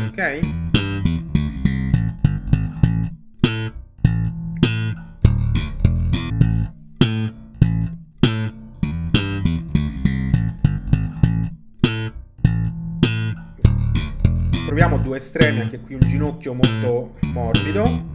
Ok? 0.08 0.77
Proviamo 14.68 14.98
due 14.98 15.16
estremi, 15.16 15.60
anche 15.60 15.80
qui 15.80 15.94
un 15.94 16.00
ginocchio 16.06 16.52
molto 16.52 17.14
morbido 17.32 18.10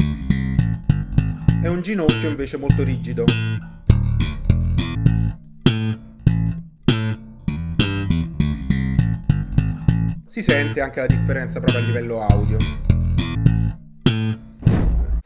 e 1.63 1.67
un 1.67 1.81
ginocchio 1.81 2.29
invece 2.29 2.57
molto 2.57 2.83
rigido. 2.83 3.25
Si 10.27 10.43
sente 10.43 10.79
anche 10.79 10.99
la 10.99 11.07
differenza 11.07 11.59
proprio 11.59 11.81
a 11.81 11.85
livello 11.87 12.21
audio. 12.21 12.92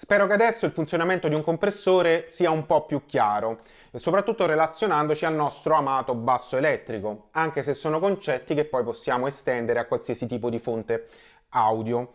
Spero 0.07 0.25
che 0.25 0.31
adesso 0.31 0.65
il 0.65 0.71
funzionamento 0.71 1.27
di 1.27 1.35
un 1.35 1.43
compressore 1.43 2.29
sia 2.29 2.49
un 2.49 2.65
po' 2.65 2.85
più 2.85 3.05
chiaro, 3.05 3.59
soprattutto 3.93 4.45
relazionandoci 4.45 5.25
al 5.25 5.33
nostro 5.33 5.73
amato 5.73 6.15
basso 6.15 6.55
elettrico, 6.55 7.27
anche 7.31 7.61
se 7.61 7.73
sono 7.73 7.99
concetti 7.99 8.55
che 8.55 8.63
poi 8.63 8.85
possiamo 8.85 9.27
estendere 9.27 9.79
a 9.79 9.85
qualsiasi 9.85 10.25
tipo 10.25 10.49
di 10.49 10.59
fonte 10.59 11.07
audio. 11.49 12.13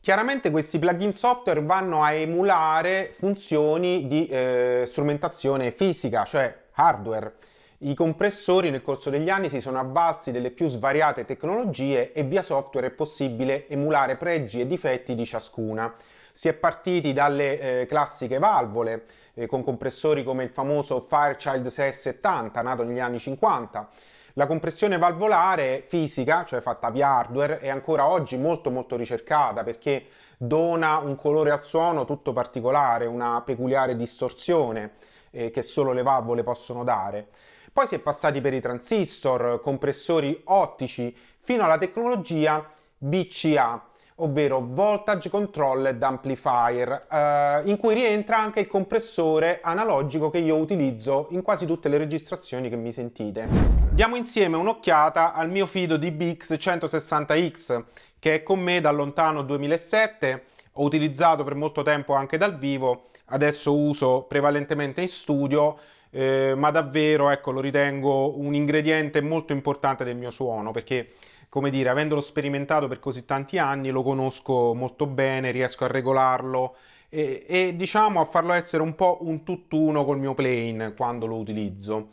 Chiaramente 0.00 0.50
questi 0.50 0.78
plugin 0.78 1.12
software 1.12 1.60
vanno 1.60 2.02
a 2.02 2.14
emulare 2.14 3.10
funzioni 3.12 4.06
di 4.06 4.26
eh, 4.28 4.84
strumentazione 4.86 5.70
fisica, 5.70 6.24
cioè 6.24 6.60
hardware. 6.72 7.34
I 7.80 7.92
compressori 7.92 8.70
nel 8.70 8.80
corso 8.80 9.10
degli 9.10 9.28
anni 9.28 9.50
si 9.50 9.60
sono 9.60 9.78
avvalsi 9.78 10.32
delle 10.32 10.50
più 10.50 10.66
svariate 10.66 11.26
tecnologie 11.26 12.14
e 12.14 12.22
via 12.22 12.40
software 12.40 12.86
è 12.86 12.90
possibile 12.90 13.68
emulare 13.68 14.16
pregi 14.16 14.62
e 14.62 14.66
difetti 14.66 15.14
di 15.14 15.26
ciascuna. 15.26 15.94
Si 16.32 16.48
è 16.48 16.54
partiti 16.54 17.12
dalle 17.12 17.80
eh, 17.82 17.86
classiche 17.86 18.38
valvole, 18.38 19.04
eh, 19.34 19.46
con 19.46 19.62
compressori 19.62 20.24
come 20.24 20.44
il 20.44 20.50
famoso 20.50 21.00
Fairchild 21.00 21.66
670, 21.66 22.62
nato 22.62 22.82
negli 22.84 23.00
anni 23.00 23.18
50. 23.18 23.88
La 24.34 24.46
compressione 24.46 24.96
valvolare 24.96 25.84
fisica, 25.86 26.44
cioè 26.46 26.62
fatta 26.62 26.88
via 26.88 27.08
hardware, 27.08 27.58
è 27.58 27.68
ancora 27.68 28.08
oggi 28.08 28.38
molto 28.38 28.70
molto 28.70 28.96
ricercata 28.96 29.62
perché 29.62 30.06
dona 30.38 30.96
un 30.96 31.16
colore 31.16 31.50
al 31.50 31.62
suono 31.62 32.06
tutto 32.06 32.32
particolare, 32.32 33.04
una 33.04 33.42
peculiare 33.44 33.94
distorsione 33.94 34.92
eh, 35.30 35.50
che 35.50 35.60
solo 35.60 35.92
le 35.92 36.02
valvole 36.02 36.42
possono 36.42 36.82
dare. 36.82 37.28
Poi 37.72 37.86
si 37.86 37.94
è 37.94 37.98
passati 37.98 38.40
per 38.40 38.54
i 38.54 38.60
transistor, 38.60 39.60
compressori 39.60 40.40
ottici, 40.44 41.14
fino 41.38 41.64
alla 41.64 41.78
tecnologia 41.78 42.70
VCA, 42.98 43.82
ovvero 44.22 44.64
Voltage 44.64 45.28
Controlled 45.28 46.02
Amplifier, 46.02 47.06
eh, 47.10 47.62
in 47.64 47.76
cui 47.76 47.94
rientra 47.94 48.38
anche 48.38 48.60
il 48.60 48.66
compressore 48.68 49.60
analogico 49.62 50.30
che 50.30 50.38
io 50.38 50.56
utilizzo 50.56 51.26
in 51.30 51.42
quasi 51.42 51.66
tutte 51.66 51.88
le 51.88 51.98
registrazioni 51.98 52.68
che 52.68 52.76
mi 52.76 52.92
sentite. 52.92 53.48
Diamo 53.90 54.16
insieme 54.16 54.56
un'occhiata 54.56 55.34
al 55.34 55.50
mio 55.50 55.66
Fido 55.66 55.96
DBX 55.96 56.54
160X, 56.54 57.82
che 58.18 58.36
è 58.36 58.42
con 58.42 58.60
me 58.60 58.80
dal 58.80 58.94
lontano 58.94 59.42
2007, 59.42 60.44
ho 60.74 60.84
utilizzato 60.84 61.42
per 61.44 61.54
molto 61.54 61.82
tempo 61.82 62.14
anche 62.14 62.38
dal 62.38 62.56
vivo, 62.56 63.08
adesso 63.26 63.76
uso 63.76 64.22
prevalentemente 64.22 65.00
in 65.00 65.08
studio, 65.08 65.76
eh, 66.12 66.54
ma 66.56 66.70
davvero 66.70 67.30
ecco, 67.30 67.50
lo 67.50 67.60
ritengo 67.60 68.38
un 68.38 68.54
ingrediente 68.54 69.20
molto 69.20 69.52
importante 69.52 70.04
del 70.04 70.16
mio 70.16 70.30
suono 70.30 70.70
perché 70.70 71.10
come 71.52 71.68
dire, 71.68 71.90
avendolo 71.90 72.22
sperimentato 72.22 72.88
per 72.88 72.98
così 72.98 73.26
tanti 73.26 73.58
anni, 73.58 73.90
lo 73.90 74.02
conosco 74.02 74.72
molto 74.72 75.06
bene, 75.06 75.50
riesco 75.50 75.84
a 75.84 75.88
regolarlo 75.88 76.76
e, 77.10 77.44
e 77.46 77.76
diciamo 77.76 78.20
a 78.22 78.24
farlo 78.24 78.54
essere 78.54 78.82
un 78.82 78.94
po' 78.94 79.18
un 79.20 79.42
tutt'uno 79.44 80.02
col 80.06 80.18
mio 80.18 80.32
plane 80.32 80.94
quando 80.94 81.26
lo 81.26 81.36
utilizzo. 81.36 82.12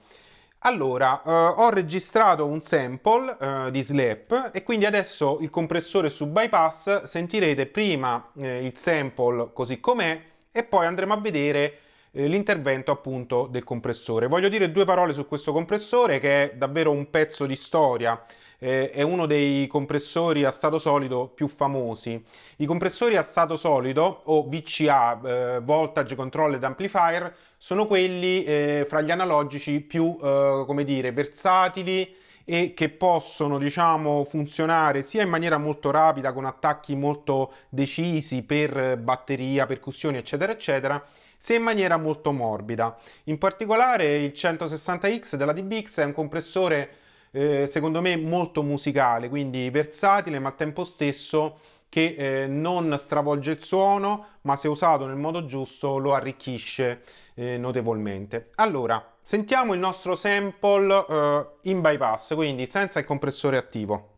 Allora, 0.63 1.21
eh, 1.23 1.31
ho 1.31 1.69
registrato 1.69 2.45
un 2.45 2.59
sample 2.59 3.37
eh, 3.39 3.71
di 3.71 3.81
Slap 3.81 4.49
e 4.51 4.61
quindi 4.63 4.85
adesso 4.85 5.37
il 5.39 5.49
compressore 5.49 6.09
su 6.09 6.27
bypass 6.27 7.03
sentirete 7.03 7.65
prima 7.67 8.31
eh, 8.37 8.65
il 8.65 8.75
sample 8.75 9.51
così 9.53 9.79
com'è 9.79 10.21
e 10.51 10.63
poi 10.65 10.85
andremo 10.85 11.13
a 11.13 11.17
vedere 11.17 11.77
eh, 12.11 12.27
l'intervento 12.27 12.91
appunto 12.91 13.47
del 13.47 13.63
compressore. 13.63 14.27
Voglio 14.27 14.49
dire 14.49 14.71
due 14.71 14.85
parole 14.85 15.13
su 15.13 15.27
questo 15.27 15.51
compressore 15.51 16.19
che 16.19 16.51
è 16.51 16.55
davvero 16.55 16.91
un 16.91 17.09
pezzo 17.09 17.45
di 17.45 17.55
storia 17.55 18.23
eh, 18.59 18.91
è 18.91 19.01
uno 19.01 19.25
dei 19.25 19.65
compressori 19.67 20.43
a 20.43 20.51
stato 20.51 20.77
solido 20.77 21.27
più 21.27 21.47
famosi. 21.47 22.23
I 22.57 22.65
compressori 22.65 23.15
a 23.15 23.21
stato 23.21 23.57
solido 23.57 24.21
o 24.25 24.47
VCA, 24.47 25.21
eh, 25.21 25.59
Voltage 25.61 26.15
Controlled 26.15 26.63
Amplifier, 26.63 27.33
sono 27.57 27.87
quelli 27.87 28.43
eh, 28.43 28.85
fra 28.87 29.01
gli 29.01 29.11
analogici 29.11 29.79
più, 29.81 30.17
eh, 30.21 30.63
come 30.65 30.83
dire, 30.83 31.11
versatili 31.11 32.15
e 32.43 32.73
che 32.73 32.89
possono, 32.89 33.59
diciamo, 33.59 34.23
funzionare 34.23 35.03
sia 35.03 35.21
in 35.21 35.29
maniera 35.29 35.57
molto 35.57 35.91
rapida 35.91 36.33
con 36.33 36.45
attacchi 36.45 36.95
molto 36.95 37.53
decisi 37.69 38.41
per 38.43 38.97
batteria, 38.97 39.67
percussioni, 39.67 40.17
eccetera, 40.17 40.51
eccetera, 40.51 41.03
sia 41.39 41.55
in 41.55 41.63
maniera 41.63 41.97
molto 41.97 42.33
morbida. 42.33 42.97
In 43.25 43.37
particolare 43.37 44.17
il 44.17 44.33
160X 44.35 45.35
della 45.35 45.53
DBX 45.53 46.01
è 46.01 46.03
un 46.03 46.11
compressore 46.11 46.91
eh, 47.31 47.65
secondo 47.65 48.01
me 48.01 48.17
molto 48.17 48.61
musicale, 48.61 49.29
quindi 49.29 49.69
versatile 49.69 50.39
ma 50.39 50.49
al 50.49 50.55
tempo 50.55 50.83
stesso 50.83 51.59
che 51.87 52.43
eh, 52.43 52.47
non 52.47 52.93
stravolge 52.97 53.51
il 53.51 53.63
suono, 53.63 54.25
ma 54.41 54.55
se 54.55 54.67
usato 54.67 55.07
nel 55.07 55.15
modo 55.15 55.45
giusto 55.45 55.97
lo 55.97 56.13
arricchisce 56.13 57.01
eh, 57.33 57.57
notevolmente. 57.57 58.51
Allora, 58.55 59.03
sentiamo 59.21 59.73
il 59.73 59.79
nostro 59.79 60.15
sample 60.15 61.05
eh, 61.09 61.47
in 61.69 61.81
bypass, 61.81 62.35
quindi 62.35 62.67
senza 62.67 62.99
il 62.99 63.05
compressore 63.05 63.57
attivo. 63.57 64.17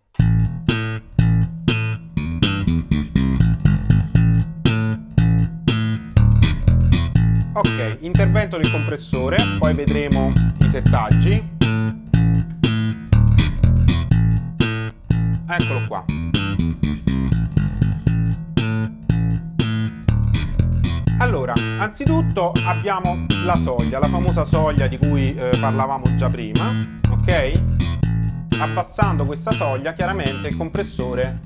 Ok, 7.63 7.97
intervento 7.99 8.57
del 8.57 8.71
compressore, 8.71 9.37
poi 9.59 9.75
vedremo 9.75 10.33
i 10.61 10.67
settaggi. 10.67 11.49
Eccolo 15.47 15.87
qua. 15.87 16.03
Allora, 21.19 21.53
anzitutto 21.77 22.51
abbiamo 22.65 23.27
la 23.45 23.55
soglia, 23.57 23.99
la 23.99 24.07
famosa 24.07 24.43
soglia 24.43 24.87
di 24.87 24.97
cui 24.97 25.35
eh, 25.35 25.55
parlavamo 25.59 26.15
già 26.15 26.31
prima, 26.31 26.63
ok? 27.11 27.61
Abbassando 28.59 29.23
questa 29.25 29.51
soglia, 29.51 29.93
chiaramente 29.93 30.47
il 30.47 30.57
compressore, 30.57 31.41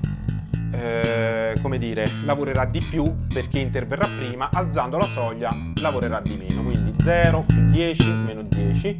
eh, 0.76 1.58
come 1.62 1.78
dire, 1.78 2.06
lavorerà 2.24 2.64
di 2.64 2.80
più 2.80 3.26
perché 3.32 3.58
interverrà 3.58 4.06
prima, 4.18 4.50
alzando 4.52 4.98
la 4.98 5.06
soglia 5.06 5.54
lavorerà 5.80 6.20
di 6.20 6.36
meno, 6.36 6.62
quindi 6.62 6.94
0, 7.02 7.44
più 7.46 7.66
10, 7.70 8.10
meno 8.12 8.42
10 8.42 8.98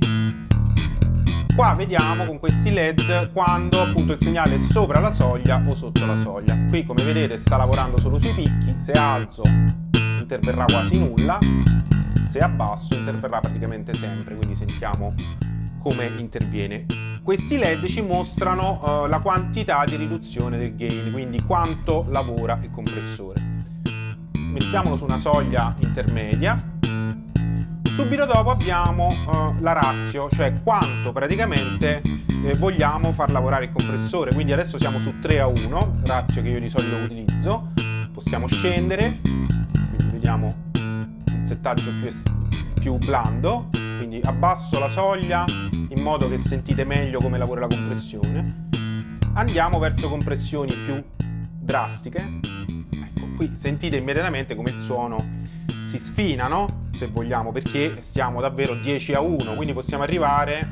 Qua 1.56 1.72
vediamo 1.72 2.26
con 2.26 2.38
questi 2.38 2.70
LED 2.70 3.32
quando 3.32 3.80
appunto 3.80 4.12
il 4.12 4.20
segnale 4.20 4.56
è 4.56 4.58
sopra 4.58 5.00
la 5.00 5.10
soglia 5.10 5.62
o 5.66 5.74
sotto 5.74 6.04
la 6.04 6.14
soglia. 6.14 6.54
Qui 6.68 6.84
come 6.84 7.02
vedete 7.02 7.38
sta 7.38 7.56
lavorando 7.56 7.98
solo 7.98 8.18
sui 8.18 8.34
picchi, 8.34 8.74
se 8.76 8.92
alzo 8.92 9.42
interverrà 10.20 10.66
quasi 10.66 10.98
nulla, 10.98 11.38
se 12.28 12.40
abbasso 12.40 12.94
interverrà 12.94 13.40
praticamente 13.40 13.94
sempre, 13.94 14.34
quindi 14.34 14.54
sentiamo 14.54 15.14
come 15.86 16.10
interviene. 16.18 16.86
Questi 17.22 17.56
LED 17.58 17.86
ci 17.86 18.00
mostrano 18.00 18.80
uh, 18.82 19.06
la 19.06 19.20
quantità 19.20 19.84
di 19.84 19.94
riduzione 19.94 20.58
del 20.58 20.74
gain, 20.74 21.12
quindi 21.12 21.40
quanto 21.44 22.06
lavora 22.10 22.58
il 22.60 22.70
compressore. 22.70 23.40
Mettiamolo 24.32 24.96
su 24.96 25.04
una 25.04 25.16
soglia 25.16 25.76
intermedia 25.78 26.74
Subito 27.96 28.26
dopo 28.26 28.50
abbiamo 28.50 29.06
uh, 29.06 29.54
la 29.60 29.72
razio, 29.72 30.28
cioè 30.30 30.60
quanto 30.62 31.12
praticamente 31.12 32.02
eh, 32.44 32.54
vogliamo 32.54 33.10
far 33.12 33.30
lavorare 33.30 33.64
il 33.64 33.72
compressore. 33.72 34.34
Quindi 34.34 34.52
adesso 34.52 34.78
siamo 34.78 34.98
su 34.98 35.18
3 35.18 35.40
a 35.40 35.46
1, 35.46 36.00
razio 36.04 36.42
che 36.42 36.50
io 36.50 36.60
di 36.60 36.68
solito 36.68 36.96
utilizzo. 36.96 37.72
Possiamo 38.12 38.48
scendere, 38.48 39.20
quindi 39.22 40.12
vediamo 40.12 40.54
un 40.74 41.40
settaggio 41.40 41.90
più, 42.02 42.10
più 42.74 42.98
blando. 42.98 43.70
Quindi 44.06 44.24
abbasso 44.24 44.78
la 44.78 44.88
soglia 44.88 45.44
in 45.88 46.00
modo 46.00 46.28
che 46.28 46.38
sentite 46.38 46.84
meglio 46.84 47.18
come 47.18 47.38
lavora 47.38 47.62
la 47.62 47.66
compressione. 47.66 48.68
Andiamo 49.34 49.80
verso 49.80 50.08
compressioni 50.08 50.72
più 50.72 51.02
drastiche. 51.58 52.38
Ecco, 52.92 53.26
qui 53.34 53.56
sentite 53.56 53.96
immediatamente 53.96 54.54
come 54.54 54.70
il 54.70 54.80
suono 54.84 55.40
si 55.88 55.98
sfina, 55.98 56.46
no? 56.46 56.84
se 56.92 57.08
vogliamo, 57.08 57.50
perché 57.50 58.00
siamo 58.00 58.40
davvero 58.40 58.74
10 58.76 59.14
a 59.14 59.20
1, 59.20 59.54
quindi 59.54 59.72
possiamo 59.72 60.04
arrivare 60.04 60.68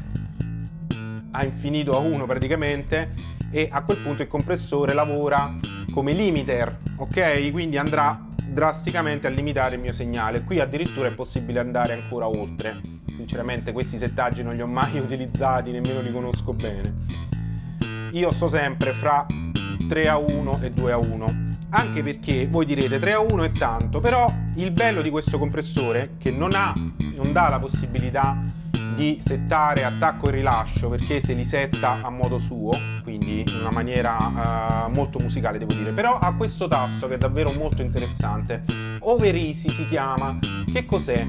a 1.32 1.44
infinito 1.44 1.90
a 1.96 1.98
1 1.98 2.26
praticamente 2.26 3.14
e 3.50 3.68
a 3.68 3.82
quel 3.82 3.96
punto 3.96 4.22
il 4.22 4.28
compressore 4.28 4.94
lavora 4.94 5.52
come 5.92 6.12
limiter, 6.12 6.78
ok? 6.98 7.50
Quindi 7.50 7.78
andrà 7.78 8.32
drasticamente 8.54 9.26
a 9.26 9.30
limitare 9.30 9.74
il 9.74 9.80
mio 9.82 9.92
segnale. 9.92 10.42
Qui 10.42 10.60
addirittura 10.60 11.08
è 11.08 11.14
possibile 11.14 11.60
andare 11.60 11.92
ancora 11.92 12.26
oltre. 12.28 12.80
Sinceramente 13.12 13.72
questi 13.72 13.98
settaggi 13.98 14.42
non 14.42 14.54
li 14.54 14.62
ho 14.62 14.66
mai 14.66 14.96
utilizzati, 15.00 15.72
nemmeno 15.72 16.00
li 16.00 16.10
conosco 16.10 16.54
bene. 16.54 17.02
Io 18.12 18.30
sto 18.30 18.48
sempre 18.48 18.92
fra 18.92 19.26
3 19.86 20.08
a 20.08 20.16
1 20.16 20.60
e 20.62 20.70
2 20.70 20.92
a 20.92 20.96
1 20.96 21.52
anche 21.70 22.04
perché 22.04 22.46
voi 22.46 22.64
direte 22.64 23.00
3 23.00 23.12
a 23.12 23.18
1 23.18 23.42
è 23.42 23.50
tanto, 23.50 23.98
però 23.98 24.32
il 24.54 24.70
bello 24.70 25.02
di 25.02 25.10
questo 25.10 25.40
compressore 25.40 26.12
che 26.18 26.30
non 26.30 26.52
ha, 26.54 26.72
non 27.16 27.32
dà 27.32 27.48
la 27.48 27.58
possibilità 27.58 28.40
di 28.94 29.18
settare 29.20 29.84
attacco 29.84 30.28
e 30.28 30.32
rilascio 30.32 30.88
perché 30.88 31.20
se 31.20 31.32
li 31.34 31.44
setta 31.44 31.98
a 32.02 32.10
modo 32.10 32.38
suo, 32.38 32.70
quindi 33.02 33.40
in 33.40 33.60
una 33.60 33.70
maniera 33.70 34.86
uh, 34.86 34.90
molto 34.90 35.18
musicale 35.18 35.58
devo 35.58 35.74
dire, 35.74 35.92
però 35.92 36.18
ha 36.18 36.32
questo 36.34 36.68
tasto 36.68 37.08
che 37.08 37.14
è 37.14 37.18
davvero 37.18 37.52
molto 37.52 37.82
interessante. 37.82 38.64
Over 39.00 39.34
Easy 39.34 39.68
si 39.68 39.86
chiama. 39.88 40.38
Che 40.72 40.84
cos'è? 40.84 41.26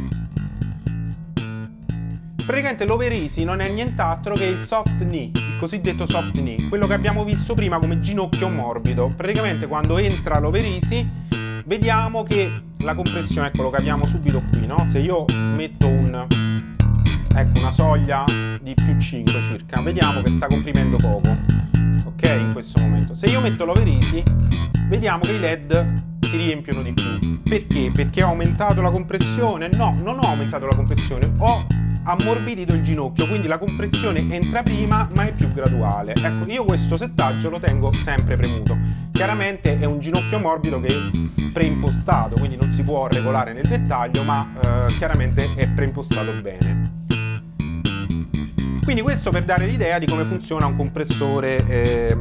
Praticamente 2.45 2.85
l'over 2.85 3.11
easy 3.11 3.43
non 3.43 3.59
è 3.59 3.67
nient'altro 3.69 4.35
che 4.35 4.45
il 4.45 4.63
soft 4.63 4.97
knee, 4.97 5.31
il 5.33 5.57
cosiddetto 5.57 6.05
soft 6.05 6.33
knee, 6.33 6.67
quello 6.67 6.85
che 6.85 6.93
abbiamo 6.93 7.23
visto 7.23 7.55
prima 7.55 7.79
come 7.79 7.99
ginocchio 8.01 8.49
morbido. 8.49 9.11
Praticamente 9.15 9.65
quando 9.65 9.97
entra 9.97 10.37
l'over 10.39 10.63
easy 10.63 11.09
vediamo 11.65 12.21
che 12.21 12.51
la 12.81 12.93
compressione, 12.93 13.47
ecco 13.47 13.63
lo 13.63 13.71
capiamo 13.71 14.05
subito 14.05 14.43
qui, 14.51 14.67
no? 14.67 14.85
Se 14.85 14.99
io 14.99 15.25
metto 15.55 15.87
un, 15.87 16.27
ecco, 17.35 17.59
una 17.59 17.71
soglia 17.71 18.23
di 18.61 18.73
più 18.73 18.97
5 18.97 19.33
circa, 19.49 19.81
vediamo 19.81 20.21
che 20.21 20.29
sta 20.29 20.47
comprimendo 20.47 20.97
poco, 20.97 21.29
ok? 22.05 22.37
In 22.39 22.49
questo 22.53 22.79
momento. 22.79 23.13
Se 23.13 23.27
io 23.27 23.41
metto 23.41 23.65
l'over 23.65 23.87
easy, 23.87 24.23
vediamo 24.87 25.21
che 25.21 25.33
i 25.33 25.39
LED 25.39 26.03
si 26.21 26.37
riempiono 26.37 26.81
di 26.81 26.93
più. 26.93 27.41
Perché? 27.43 27.91
Perché 27.93 28.23
ho 28.23 28.29
aumentato 28.29 28.81
la 28.81 28.89
compressione? 28.89 29.69
No, 29.69 29.95
non 30.01 30.17
ho 30.17 30.27
aumentato 30.27 30.65
la 30.65 30.75
compressione, 30.75 31.31
ho 31.37 31.67
ammorbidito 32.03 32.73
il 32.73 32.83
ginocchio, 32.83 33.27
quindi 33.27 33.47
la 33.47 33.57
compressione 33.57 34.25
entra 34.29 34.63
prima 34.63 35.09
ma 35.13 35.27
è 35.27 35.33
più 35.33 35.51
graduale. 35.51 36.13
Ecco, 36.15 36.49
io 36.49 36.63
questo 36.63 36.97
settaggio 36.97 37.49
lo 37.49 37.59
tengo 37.59 37.91
sempre 37.91 38.37
premuto. 38.37 38.77
Chiaramente 39.11 39.77
è 39.77 39.85
un 39.85 39.99
ginocchio 39.99 40.39
morbido 40.39 40.79
che 40.79 40.87
è 40.87 41.49
preimpostato, 41.51 42.35
quindi 42.37 42.55
non 42.55 42.69
si 42.69 42.83
può 42.83 43.07
regolare 43.07 43.53
nel 43.53 43.67
dettaglio, 43.67 44.23
ma 44.23 44.47
eh, 44.61 44.93
chiaramente 44.97 45.53
è 45.55 45.67
preimpostato 45.67 46.31
bene. 46.41 47.03
Quindi 48.85 49.01
questo 49.01 49.31
per 49.31 49.45
dare 49.45 49.65
l'idea 49.65 49.97
di 49.97 50.05
come 50.05 50.25
funziona 50.25 50.67
un 50.67 50.75
compressore 50.75 51.57
eh, 51.67 52.15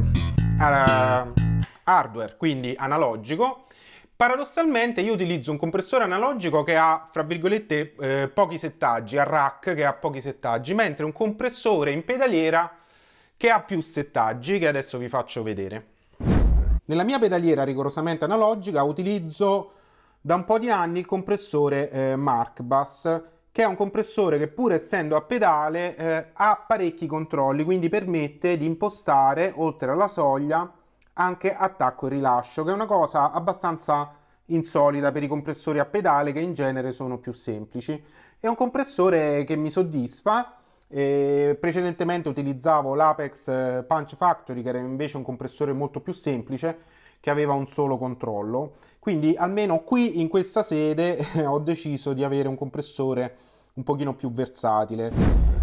hardware, 1.83 2.35
quindi 2.37 2.73
analogico, 2.75 3.67
Paradossalmente 4.15 5.01
io 5.01 5.13
utilizzo 5.13 5.51
un 5.51 5.57
compressore 5.57 6.05
analogico 6.05 6.63
che 6.63 6.77
ha, 6.77 7.09
fra 7.11 7.21
virgolette, 7.21 7.95
eh, 7.99 8.31
pochi 8.33 8.57
settaggi, 8.57 9.17
a 9.17 9.23
rack 9.23 9.75
che 9.75 9.83
ha 9.83 9.93
pochi 9.93 10.21
settaggi, 10.21 10.73
mentre 10.73 11.03
un 11.03 11.11
compressore 11.11 11.91
in 11.91 12.05
pedaliera 12.05 12.77
che 13.35 13.49
ha 13.49 13.59
più 13.59 13.81
settaggi, 13.81 14.57
che 14.57 14.69
adesso 14.69 14.97
vi 14.97 15.09
faccio 15.09 15.43
vedere. 15.43 15.87
Nella 16.85 17.03
mia 17.03 17.19
pedaliera 17.19 17.63
rigorosamente 17.63 18.23
analogica 18.23 18.81
utilizzo 18.83 19.73
da 20.21 20.35
un 20.35 20.45
po' 20.45 20.59
di 20.59 20.69
anni 20.69 20.99
il 20.99 21.05
compressore 21.05 21.91
eh, 21.91 22.15
Mark 22.15 22.61
Bass 22.61 23.21
che 23.55 23.61
è 23.61 23.65
un 23.65 23.77
compressore 23.77 24.37
che 24.37 24.49
pur 24.49 24.73
essendo 24.73 25.15
a 25.15 25.21
pedale 25.21 25.95
eh, 25.95 26.25
ha 26.33 26.65
parecchi 26.67 27.07
controlli, 27.07 27.63
quindi 27.63 27.87
permette 27.87 28.57
di 28.57 28.65
impostare 28.65 29.53
oltre 29.55 29.91
alla 29.91 30.09
soglia 30.09 30.69
anche 31.13 31.55
attacco 31.55 32.07
e 32.07 32.09
rilascio, 32.09 32.65
che 32.65 32.71
è 32.71 32.73
una 32.73 32.85
cosa 32.85 33.31
abbastanza 33.31 34.11
insolita 34.47 35.13
per 35.13 35.23
i 35.23 35.29
compressori 35.29 35.79
a 35.79 35.85
pedale 35.85 36.33
che 36.33 36.41
in 36.41 36.53
genere 36.53 36.91
sono 36.91 37.17
più 37.17 37.31
semplici. 37.31 38.03
È 38.41 38.47
un 38.47 38.55
compressore 38.55 39.45
che 39.45 39.55
mi 39.55 39.69
soddisfa. 39.69 40.57
Eh, 40.89 41.57
precedentemente 41.57 42.27
utilizzavo 42.27 42.93
l'Apex 42.93 43.47
eh, 43.47 43.85
Punch 43.87 44.15
Factory 44.17 44.63
che 44.63 44.69
era 44.69 44.79
invece 44.79 45.15
un 45.15 45.23
compressore 45.23 45.71
molto 45.71 46.01
più 46.01 46.11
semplice 46.11 46.77
che 47.25 47.31
aveva 47.31 47.53
un 47.53 47.67
solo 47.67 47.97
controllo. 47.97 48.73
Quindi 48.99 49.33
almeno 49.35 49.79
qui 49.79 50.21
in 50.21 50.27
questa 50.27 50.61
sede 50.61 51.17
ho 51.43 51.57
deciso 51.57 52.13
di 52.13 52.23
avere 52.23 52.47
un 52.47 52.55
compressore 52.55 53.35
un 53.73 53.83
pochino 53.83 54.13
più 54.13 54.31
versatile. 54.31 55.11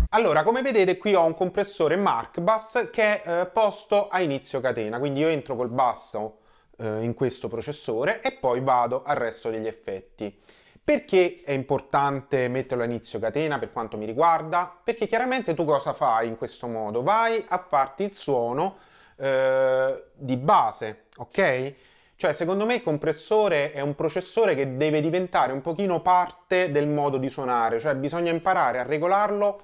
Allora, 0.08 0.42
come 0.42 0.60
vedete 0.60 0.98
qui 0.98 1.14
ho 1.14 1.24
un 1.24 1.34
compressore 1.34 1.94
Mark 1.94 2.40
Bus 2.40 2.88
che 2.90 3.22
è 3.22 3.42
eh, 3.42 3.46
posto 3.46 4.08
a 4.08 4.20
inizio 4.20 4.58
catena, 4.58 4.98
quindi 4.98 5.20
io 5.20 5.28
entro 5.28 5.54
col 5.54 5.68
basso 5.68 6.38
eh, 6.78 7.04
in 7.04 7.14
questo 7.14 7.46
processore 7.46 8.20
e 8.22 8.32
poi 8.32 8.60
vado 8.60 9.04
al 9.04 9.14
resto 9.14 9.48
degli 9.48 9.68
effetti. 9.68 10.36
Perché 10.82 11.42
è 11.44 11.52
importante 11.52 12.48
metterlo 12.48 12.82
a 12.82 12.86
inizio 12.86 13.20
catena 13.20 13.60
per 13.60 13.70
quanto 13.70 13.96
mi 13.96 14.04
riguarda? 14.04 14.80
Perché 14.82 15.06
chiaramente 15.06 15.54
tu 15.54 15.64
cosa 15.64 15.92
fai 15.92 16.26
in 16.26 16.34
questo 16.34 16.66
modo? 16.66 17.04
Vai 17.04 17.44
a 17.46 17.58
farti 17.58 18.02
il 18.02 18.16
suono 18.16 18.78
eh, 19.16 20.04
di 20.14 20.36
base, 20.36 21.04
ok? 21.16 21.74
Cioè, 22.16 22.32
secondo 22.34 22.66
me 22.66 22.74
il 22.76 22.82
compressore 22.82 23.72
è 23.72 23.80
un 23.80 23.96
processore 23.96 24.54
che 24.54 24.76
deve 24.76 25.00
diventare 25.00 25.52
un 25.52 25.60
pochino 25.60 26.00
parte 26.02 26.70
del 26.70 26.86
modo 26.86 27.16
di 27.16 27.28
suonare, 27.28 27.80
cioè 27.80 27.96
bisogna 27.96 28.30
imparare 28.30 28.78
a 28.78 28.84
regolarlo 28.84 29.62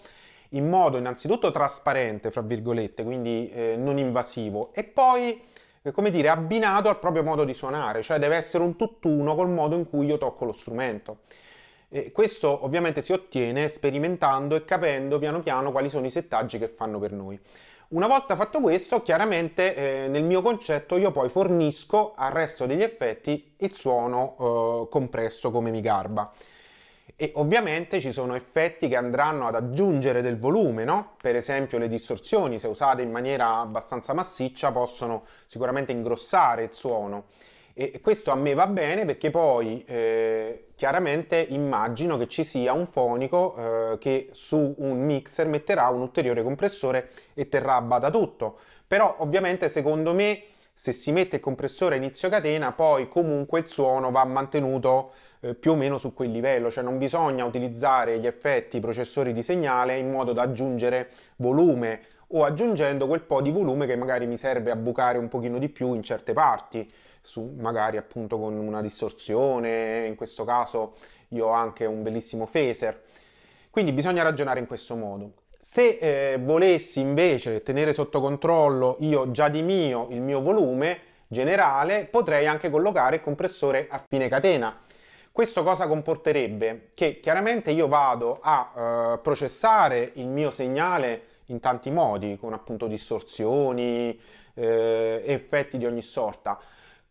in 0.50 0.68
modo 0.68 0.96
innanzitutto 0.96 1.50
trasparente, 1.50 2.30
fra 2.30 2.40
virgolette, 2.40 3.04
quindi 3.04 3.48
eh, 3.50 3.76
non 3.76 3.98
invasivo, 3.98 4.70
e 4.72 4.82
poi, 4.82 5.40
eh, 5.82 5.92
come 5.92 6.10
dire, 6.10 6.30
abbinato 6.30 6.88
al 6.88 6.98
proprio 6.98 7.22
modo 7.22 7.44
di 7.44 7.54
suonare, 7.54 8.02
cioè 8.02 8.18
deve 8.18 8.36
essere 8.36 8.64
un 8.64 8.74
tutt'uno 8.74 9.34
col 9.34 9.50
modo 9.50 9.76
in 9.76 9.88
cui 9.88 10.06
io 10.06 10.18
tocco 10.18 10.44
lo 10.44 10.52
strumento. 10.52 11.18
E 11.90 12.12
questo 12.12 12.64
ovviamente 12.64 13.00
si 13.00 13.12
ottiene 13.12 13.68
sperimentando 13.68 14.56
e 14.56 14.64
capendo 14.64 15.18
piano 15.18 15.40
piano 15.40 15.70
quali 15.70 15.88
sono 15.88 16.04
i 16.06 16.10
settaggi 16.10 16.58
che 16.58 16.68
fanno 16.68 16.98
per 16.98 17.12
noi. 17.12 17.38
Una 17.90 18.06
volta 18.06 18.36
fatto 18.36 18.60
questo, 18.60 19.00
chiaramente 19.00 19.74
eh, 20.04 20.08
nel 20.08 20.22
mio 20.22 20.42
concetto 20.42 20.98
io 20.98 21.10
poi 21.10 21.30
fornisco 21.30 22.12
al 22.14 22.32
resto 22.32 22.66
degli 22.66 22.82
effetti 22.82 23.54
il 23.56 23.72
suono 23.72 24.36
eh, 24.38 24.90
compresso 24.90 25.50
come 25.50 25.70
mi 25.70 25.80
garba 25.80 26.30
e 27.16 27.32
ovviamente 27.36 27.98
ci 27.98 28.12
sono 28.12 28.34
effetti 28.34 28.88
che 28.88 28.96
andranno 28.96 29.48
ad 29.48 29.54
aggiungere 29.54 30.20
del 30.20 30.38
volume, 30.38 30.84
no? 30.84 31.14
Per 31.20 31.34
esempio 31.34 31.78
le 31.78 31.88
distorsioni, 31.88 32.58
se 32.58 32.68
usate 32.68 33.00
in 33.02 33.10
maniera 33.10 33.56
abbastanza 33.58 34.12
massiccia, 34.12 34.70
possono 34.70 35.24
sicuramente 35.46 35.90
ingrossare 35.90 36.64
il 36.64 36.72
suono. 36.74 37.24
E 37.72 38.00
questo 38.00 38.30
a 38.30 38.34
me 38.34 38.54
va 38.54 38.66
bene 38.66 39.04
perché 39.04 39.30
poi 39.30 39.82
eh, 39.86 40.67
chiaramente 40.78 41.44
immagino 41.48 42.16
che 42.16 42.28
ci 42.28 42.44
sia 42.44 42.72
un 42.72 42.86
fonico 42.86 43.56
eh, 43.56 43.98
che 43.98 44.28
su 44.30 44.76
un 44.78 45.04
mixer 45.04 45.48
metterà 45.48 45.88
un 45.88 46.02
ulteriore 46.02 46.44
compressore 46.44 47.10
e 47.34 47.48
terrà 47.48 47.74
a 47.74 47.80
bada 47.80 48.10
tutto. 48.10 48.58
Però 48.86 49.16
ovviamente 49.18 49.68
secondo 49.68 50.14
me 50.14 50.40
se 50.72 50.92
si 50.92 51.10
mette 51.10 51.34
il 51.34 51.42
compressore 51.42 51.96
a 51.96 51.98
inizio 51.98 52.28
catena, 52.28 52.70
poi 52.70 53.08
comunque 53.08 53.58
il 53.58 53.66
suono 53.66 54.12
va 54.12 54.24
mantenuto 54.24 55.10
eh, 55.40 55.56
più 55.56 55.72
o 55.72 55.74
meno 55.74 55.98
su 55.98 56.14
quel 56.14 56.30
livello, 56.30 56.70
cioè 56.70 56.84
non 56.84 56.96
bisogna 56.96 57.44
utilizzare 57.44 58.20
gli 58.20 58.26
effetti 58.28 58.78
processori 58.78 59.32
di 59.32 59.42
segnale 59.42 59.98
in 59.98 60.08
modo 60.08 60.32
da 60.32 60.42
aggiungere 60.42 61.08
volume 61.38 62.02
o 62.28 62.44
aggiungendo 62.44 63.08
quel 63.08 63.22
po' 63.22 63.42
di 63.42 63.50
volume 63.50 63.86
che 63.86 63.96
magari 63.96 64.26
mi 64.26 64.36
serve 64.36 64.70
a 64.70 64.76
bucare 64.76 65.18
un 65.18 65.26
pochino 65.26 65.58
di 65.58 65.68
più 65.70 65.92
in 65.94 66.04
certe 66.04 66.32
parti, 66.34 66.88
su, 67.20 67.54
magari 67.58 67.96
appunto 67.96 68.38
con 68.38 68.56
una 68.56 68.82
distorsione, 68.82 70.06
in 70.06 70.14
questo 70.14 70.44
caso 70.44 70.94
io 71.28 71.46
ho 71.46 71.52
anche 71.52 71.84
un 71.84 72.02
bellissimo 72.02 72.46
phaser. 72.46 73.02
Quindi 73.70 73.92
bisogna 73.92 74.22
ragionare 74.22 74.60
in 74.60 74.66
questo 74.66 74.96
modo. 74.96 75.32
Se 75.58 75.98
eh, 76.00 76.38
volessi 76.38 77.00
invece 77.00 77.62
tenere 77.62 77.92
sotto 77.92 78.20
controllo 78.20 78.96
io 79.00 79.30
già 79.30 79.48
di 79.48 79.62
mio 79.62 80.06
il 80.10 80.20
mio 80.20 80.40
volume 80.40 81.00
generale, 81.26 82.06
potrei 82.06 82.46
anche 82.46 82.70
collocare 82.70 83.16
il 83.16 83.22
compressore 83.22 83.86
a 83.90 84.02
fine 84.08 84.28
catena. 84.28 84.80
Questo 85.30 85.62
cosa 85.62 85.86
comporterebbe? 85.86 86.90
Che 86.94 87.20
chiaramente 87.20 87.70
io 87.70 87.86
vado 87.86 88.38
a 88.40 88.72
eh, 89.14 89.18
processare 89.18 90.10
il 90.14 90.26
mio 90.26 90.50
segnale 90.50 91.22
in 91.46 91.60
tanti 91.60 91.90
modi, 91.90 92.36
con 92.36 92.52
appunto 92.52 92.86
distorsioni, 92.86 94.18
eh, 94.54 95.22
effetti 95.24 95.78
di 95.78 95.86
ogni 95.86 96.02
sorta. 96.02 96.58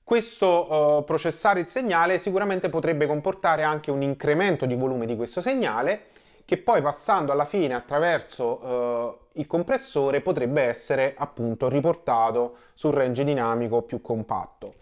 Questo 0.08 0.72
uh, 0.72 1.04
processare 1.04 1.60
il 1.60 1.68
segnale 1.68 2.18
sicuramente 2.18 2.70
potrebbe 2.70 3.08
comportare 3.08 3.64
anche 3.64 3.92
un 3.92 4.02
incremento 4.02 4.66
di 4.66 4.74
volume 4.74 5.06
di 5.06 5.18
questo 5.18 5.42
segnale 5.42 6.04
che 6.46 6.56
poi 6.56 6.82
passando 6.82 7.34
alla 7.34 7.44
fine 7.44 7.74
attraverso 7.74 8.46
uh, 8.46 9.18
il 9.34 9.46
compressore 9.48 10.22
potrebbe 10.22 10.62
essere 10.62 11.14
appunto 11.18 11.68
riportato 11.68 12.56
sul 12.74 12.94
range 12.94 13.26
dinamico 13.26 13.82
più 13.82 14.00
compatto. 14.00 14.76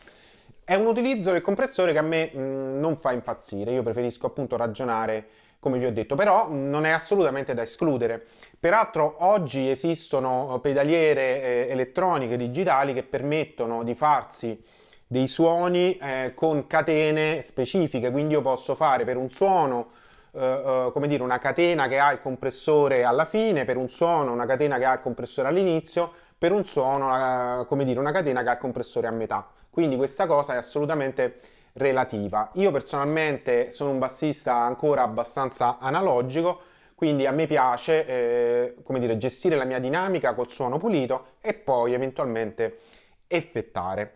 È 0.64 0.76
un 0.76 0.86
utilizzo 0.86 1.32
del 1.32 1.42
compressore 1.42 1.92
che 1.92 1.98
a 1.98 2.04
me 2.04 2.30
mh, 2.32 2.40
mm, 2.40 2.80
non 2.80 2.96
fa 2.98 3.12
impazzire, 3.12 3.72
io 3.72 3.82
preferisco 3.82 4.28
appunto 4.28 4.58
ragionare 4.58 5.26
come 5.58 5.80
vi 5.80 5.86
ho 5.88 5.92
detto, 5.92 6.14
però 6.14 6.50
non 6.52 6.86
è 6.86 6.92
assolutamente 6.92 7.56
da 7.56 7.64
escludere. 7.64 8.24
Peraltro 8.60 9.16
oggi 9.22 9.72
esistono 9.72 10.60
pedaliere 10.62 11.42
eh, 11.42 11.68
elettroniche 11.72 12.38
digitali 12.38 12.94
che 12.94 13.02
permettono 13.02 13.84
di 13.84 13.96
farsi 13.96 14.74
dei 15.08 15.28
suoni 15.28 15.98
eh, 15.98 16.34
con 16.36 16.68
catene 16.68 17.42
specifiche, 17.42 18.12
quindi 18.12 18.34
io 18.34 18.42
posso 18.42 18.76
fare 18.76 19.04
per 19.04 19.18
un 19.18 19.30
suono 19.30 20.04
Uh, 20.36 20.92
come 20.92 21.08
dire, 21.08 21.24
una 21.24 21.40
catena 21.40 21.88
che 21.88 21.98
ha 21.98 22.12
il 22.12 22.20
compressore 22.20 23.06
alla 23.06 23.24
fine, 23.24 23.64
per 23.64 23.78
un 23.78 23.88
suono 23.88 24.34
una 24.34 24.46
catena 24.46 24.78
che 24.78 24.84
ha 24.84 24.92
il 24.92 25.00
compressore 25.00 25.48
all'inizio, 25.48 26.12
per 26.38 26.52
un 26.52 26.66
suono, 26.66 27.62
uh, 27.62 27.66
come 27.68 27.86
dire, 27.86 28.02
una 28.02 28.12
catena 28.12 28.44
che 28.44 28.50
ha 28.50 28.52
il 28.52 28.58
compressore 28.58 29.08
a 29.08 29.12
metà. 29.12 29.48
Quindi 29.70 29.96
questa 29.96 30.26
cosa 30.28 30.56
è 30.56 30.58
assolutamente 30.58 31.40
relativa. 31.72 32.50
Io 32.56 32.70
personalmente 32.72 33.72
sono 33.72 33.92
un 33.92 33.98
bassista 34.00 34.56
ancora 34.56 35.04
abbastanza 35.04 35.78
analogico, 35.80 36.60
quindi 36.96 37.26
a 37.26 37.32
me 37.32 37.48
piace, 37.48 38.06
eh, 38.06 38.76
come 38.84 39.00
dire, 39.00 39.18
gestire 39.18 39.56
la 39.56 39.64
mia 39.64 39.80
dinamica 39.80 40.34
col 40.34 40.50
suono 40.50 40.78
pulito 40.78 41.28
e 41.40 41.54
poi 41.54 41.94
eventualmente 41.94 42.80
effettare. 43.28 44.14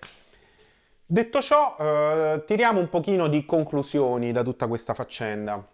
Detto 1.11 1.41
ciò, 1.41 1.75
eh, 1.79 2.43
tiriamo 2.45 2.79
un 2.79 2.87
pochino 2.87 3.27
di 3.27 3.43
conclusioni 3.43 4.31
da 4.31 4.43
tutta 4.43 4.67
questa 4.67 4.93
faccenda 4.93 5.65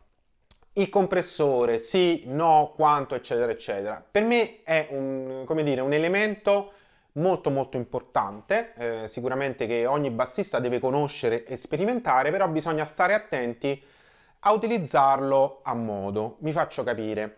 il 0.77 0.89
compressore, 0.89 1.77
sì, 1.77 2.23
no, 2.27 2.73
quanto, 2.75 3.15
eccetera, 3.15 3.51
eccetera. 3.51 4.03
Per 4.09 4.23
me 4.23 4.63
è 4.63 4.87
un, 4.91 5.45
dire, 5.63 5.81
un 5.81 5.93
elemento 5.93 6.71
molto 7.13 7.49
molto 7.49 7.77
importante, 7.77 8.73
eh, 8.77 9.07
sicuramente 9.07 9.67
che 9.67 9.85
ogni 9.85 10.09
bassista 10.09 10.59
deve 10.59 10.79
conoscere 10.79 11.45
e 11.45 11.55
sperimentare, 11.55 12.31
però 12.31 12.47
bisogna 12.49 12.83
stare 12.83 13.13
attenti 13.13 13.81
a 14.39 14.51
utilizzarlo 14.51 15.59
a 15.63 15.73
modo. 15.73 16.37
Mi 16.39 16.51
faccio 16.51 16.83
capire. 16.83 17.37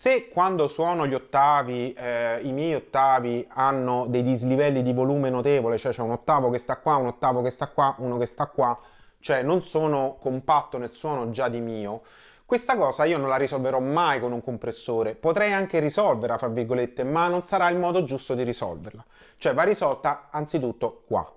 Se 0.00 0.28
quando 0.28 0.68
suono 0.68 1.08
gli 1.08 1.14
ottavi, 1.14 1.92
eh, 1.92 2.38
i 2.42 2.52
miei 2.52 2.76
ottavi 2.76 3.48
hanno 3.48 4.06
dei 4.06 4.22
dislivelli 4.22 4.82
di 4.84 4.92
volume 4.92 5.28
notevole, 5.28 5.76
cioè 5.76 5.90
c'è 5.90 6.02
un 6.02 6.12
ottavo 6.12 6.50
che 6.50 6.58
sta 6.58 6.76
qua, 6.76 6.94
un 6.94 7.08
ottavo 7.08 7.42
che 7.42 7.50
sta 7.50 7.66
qua, 7.66 7.96
uno 7.98 8.16
che 8.16 8.26
sta 8.26 8.46
qua, 8.46 8.78
cioè 9.18 9.42
non 9.42 9.60
sono 9.60 10.16
compatto 10.20 10.78
nel 10.78 10.92
suono 10.92 11.30
già 11.30 11.48
di 11.48 11.58
mio, 11.58 12.02
questa 12.46 12.76
cosa 12.76 13.06
io 13.06 13.18
non 13.18 13.28
la 13.28 13.34
risolverò 13.34 13.80
mai 13.80 14.20
con 14.20 14.30
un 14.30 14.40
compressore, 14.40 15.16
potrei 15.16 15.52
anche 15.52 15.80
risolverla, 15.80 16.38
fra 16.38 16.46
virgolette, 16.46 17.02
ma 17.02 17.26
non 17.26 17.42
sarà 17.42 17.68
il 17.68 17.76
modo 17.78 18.04
giusto 18.04 18.36
di 18.36 18.44
risolverla. 18.44 19.04
Cioè 19.36 19.52
va 19.52 19.64
risolta 19.64 20.28
anzitutto 20.30 21.02
qua. 21.08 21.28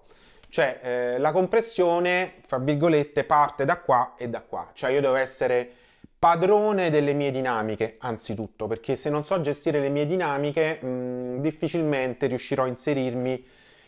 Cioè 0.50 0.80
eh, 0.84 1.17
la 1.17 1.32
compressione, 1.32 2.36
fra 2.45 2.60
virgolette, 2.60 3.24
parte 3.24 3.65
da 3.65 3.80
qua 3.80 4.13
e 4.17 4.29
da 4.29 4.44
qua. 4.44 4.69
Cioè 4.71 4.92
io 4.92 5.02
devo 5.02 5.15
essere 5.15 5.71
padrone 6.22 6.92
delle 6.92 7.13
mie 7.13 7.32
dinamiche, 7.32 7.96
anzitutto, 7.98 8.67
perché 8.67 8.96
se 8.96 9.10
non 9.10 9.26
so 9.26 9.42
gestire 9.42 9.80
le 9.80 9.90
mie 9.90 10.06
dinamiche, 10.06 10.80
mh, 10.80 11.42
difficilmente 11.42 12.28
riuscirò 12.28 12.65
a 12.65 12.67
inserirmi 12.67 13.44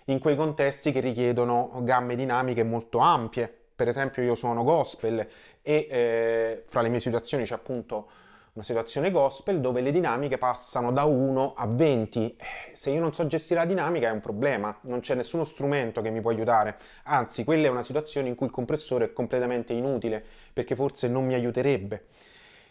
in 0.05 0.17
quei 0.17 0.35
contesti 0.35 0.91
che 0.91 0.99
richiedono 0.99 1.69
gamme 1.83 2.15
dinamiche 2.15 2.63
molto 2.63 2.97
ampie. 2.97 3.55
Per 3.75 3.87
esempio 3.87 4.23
io 4.23 4.33
suono 4.33 4.63
gospel 4.63 5.19
e 5.61 5.87
eh, 5.91 6.63
fra 6.65 6.81
le 6.81 6.89
mie 6.89 6.99
situazioni 6.99 7.43
c'è 7.43 7.53
appunto 7.53 8.09
una 8.53 8.63
situazione 8.63 9.09
gospel 9.09 9.59
dove 9.59 9.81
le 9.81 9.91
dinamiche 9.91 10.37
passano 10.37 10.91
da 10.91 11.05
1 11.05 11.53
a 11.55 11.65
20. 11.65 12.35
Eh, 12.37 12.75
se 12.75 12.91
io 12.91 12.99
non 12.99 13.11
so 13.11 13.25
gestire 13.25 13.61
la 13.61 13.65
dinamica 13.65 14.09
è 14.09 14.11
un 14.11 14.19
problema, 14.19 14.77
non 14.81 14.99
c'è 14.99 15.15
nessuno 15.15 15.43
strumento 15.43 16.01
che 16.01 16.11
mi 16.11 16.21
può 16.21 16.29
aiutare. 16.29 16.77
Anzi, 17.05 17.43
quella 17.43 17.65
è 17.65 17.69
una 17.69 17.81
situazione 17.81 18.27
in 18.27 18.35
cui 18.35 18.45
il 18.45 18.51
compressore 18.51 19.05
è 19.05 19.13
completamente 19.13 19.73
inutile 19.73 20.23
perché 20.53 20.75
forse 20.75 21.07
non 21.07 21.25
mi 21.25 21.33
aiuterebbe. 21.33 22.05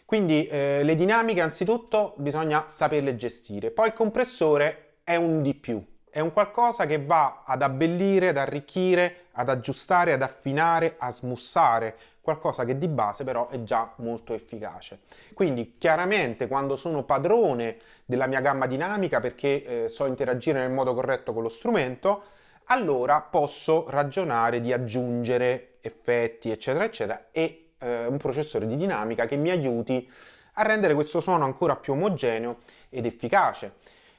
Quindi 0.05 0.47
eh, 0.47 0.83
le 0.83 0.95
dinamiche 0.95 1.41
anzitutto 1.41 2.13
bisogna 2.17 2.63
saperle 2.67 3.15
gestire, 3.17 3.71
poi 3.71 3.87
il 3.87 3.93
compressore 3.93 4.99
è 5.03 5.15
un 5.15 5.41
di 5.41 5.53
più, 5.53 5.83
è 6.09 6.21
un 6.21 6.31
qualcosa 6.31 6.85
che 6.85 7.03
va 7.03 7.43
ad 7.45 7.61
abbellire, 7.61 8.29
ad 8.29 8.37
arricchire, 8.37 9.25
ad 9.31 9.49
aggiustare, 9.49 10.13
ad 10.13 10.21
affinare, 10.21 10.95
a 10.97 11.11
smussare, 11.11 11.97
qualcosa 12.23 12.63
che 12.63 12.77
di 12.77 12.87
base 12.87 13.25
però 13.25 13.49
è 13.49 13.63
già 13.63 13.91
molto 13.97 14.33
efficace. 14.33 15.01
Quindi 15.33 15.75
chiaramente 15.77 16.47
quando 16.47 16.77
sono 16.77 17.03
padrone 17.03 17.77
della 18.05 18.27
mia 18.27 18.39
gamma 18.39 18.65
dinamica 18.65 19.19
perché 19.19 19.83
eh, 19.83 19.87
so 19.89 20.05
interagire 20.05 20.59
nel 20.59 20.71
modo 20.71 20.93
corretto 20.93 21.33
con 21.33 21.43
lo 21.43 21.49
strumento, 21.49 22.23
allora 22.67 23.19
posso 23.19 23.85
ragionare 23.89 24.61
di 24.61 24.71
aggiungere 24.71 25.75
effetti 25.81 26.49
eccetera 26.49 26.85
eccetera 26.85 27.27
e 27.31 27.71
eh, 27.77 28.05
un 28.05 28.17
processore 28.17 28.67
di 28.67 28.77
dinamica 28.77 29.25
che 29.25 29.35
mi 29.35 29.49
aiuti 29.49 30.09
a 30.53 30.63
rendere 30.63 30.93
questo 30.93 31.19
suono 31.19 31.43
ancora 31.43 31.75
più 31.75 31.91
omogeneo 31.91 32.59
ed 32.89 33.05
efficace. 33.05 33.73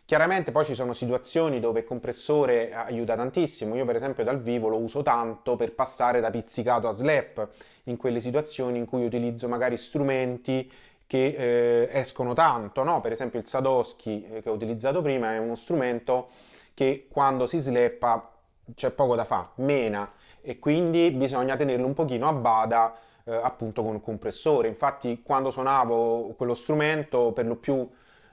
Chiaramente 0.07 0.53
poi 0.53 0.67
ci 0.67 0.75
sono 0.75 0.93
situazioni 0.93 1.61
dove 1.61 1.81
il 1.81 1.87
compressore 1.87 2.75
aiuta 2.75 3.17
tantissimo, 3.17 3.75
io 3.75 3.87
per 3.87 3.97
esempio 3.97 4.23
dal 4.23 4.39
vivo 4.39 4.69
lo 4.69 4.77
uso 4.77 5.03
tanto 5.03 5.57
per 5.57 5.73
passare 5.73 6.21
da 6.21 6.31
pizzicato 6.31 6.89
a 6.89 6.93
slap, 6.93 7.49
in 7.85 7.97
quelle 7.97 8.21
situazioni 8.21 8.77
in 8.77 8.85
cui 8.85 9.07
utilizzo 9.07 9.49
magari 9.49 9.79
strumenti 9.79 10.71
che 11.07 11.35
eh, 11.39 11.89
escono 11.91 12.35
tanto, 12.35 12.83
no? 12.83 13.01
per 13.01 13.13
esempio 13.13 13.39
il 13.39 13.47
Sadowski 13.47 14.27
eh, 14.27 14.43
che 14.43 14.51
ho 14.51 14.53
utilizzato 14.53 15.01
prima 15.01 15.33
è 15.33 15.39
uno 15.39 15.55
strumento 15.55 16.29
che 16.75 17.07
quando 17.11 17.47
si 17.47 17.57
slappa 17.57 18.31
c'è 18.75 18.91
poco 18.91 19.15
da 19.15 19.25
fare, 19.25 19.49
mena 19.57 20.13
e 20.43 20.59
quindi 20.59 21.13
bisogna 21.13 21.57
tenerlo 21.57 21.87
un 21.87 21.95
pochino 21.95 22.29
a 22.29 22.33
bada 22.35 22.95
eh, 23.25 23.35
appunto 23.35 23.83
con 23.83 23.95
un 23.95 24.01
compressore. 24.03 24.69
Infatti 24.69 25.23
quando 25.23 25.51
suonavo 25.51 26.35
quello 26.37 26.53
strumento 26.53 27.33
per 27.33 27.47
lo 27.47 27.57
più 27.57 27.89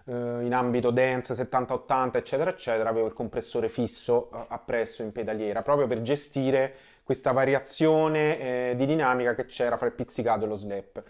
eh, 0.05 0.45
in 0.45 0.53
ambito 0.53 0.91
dance 0.91 1.33
70-80 1.33 2.17
eccetera 2.17 2.49
eccetera 2.49 2.89
avevo 2.89 3.07
il 3.07 3.13
compressore 3.13 3.69
fisso 3.69 4.29
eh, 4.33 4.45
appresso 4.47 5.03
in 5.03 5.11
pedaliera 5.11 5.61
proprio 5.61 5.87
per 5.87 6.01
gestire 6.01 6.73
questa 7.03 7.31
variazione 7.31 8.39
eh, 8.39 8.73
di 8.75 8.85
dinamica 8.85 9.35
che 9.35 9.45
c'era 9.45 9.77
fra 9.77 9.87
il 9.87 9.93
pizzicato 9.93 10.45
e 10.45 10.47
lo 10.47 10.55
slap. 10.55 11.03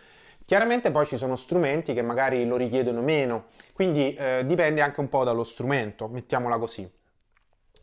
Chiaramente 0.46 0.92
poi 0.92 1.06
ci 1.06 1.16
sono 1.16 1.36
strumenti 1.36 1.94
che 1.94 2.02
magari 2.02 2.46
lo 2.46 2.58
richiedono 2.58 3.02
meno, 3.02 3.46
quindi 3.74 4.14
eh, 4.16 4.44
dipende 4.46 4.82
anche 4.82 5.00
un 5.00 5.10
po' 5.10 5.24
dallo 5.24 5.44
strumento, 5.44 6.08
mettiamola 6.08 6.58
così. 6.58 6.90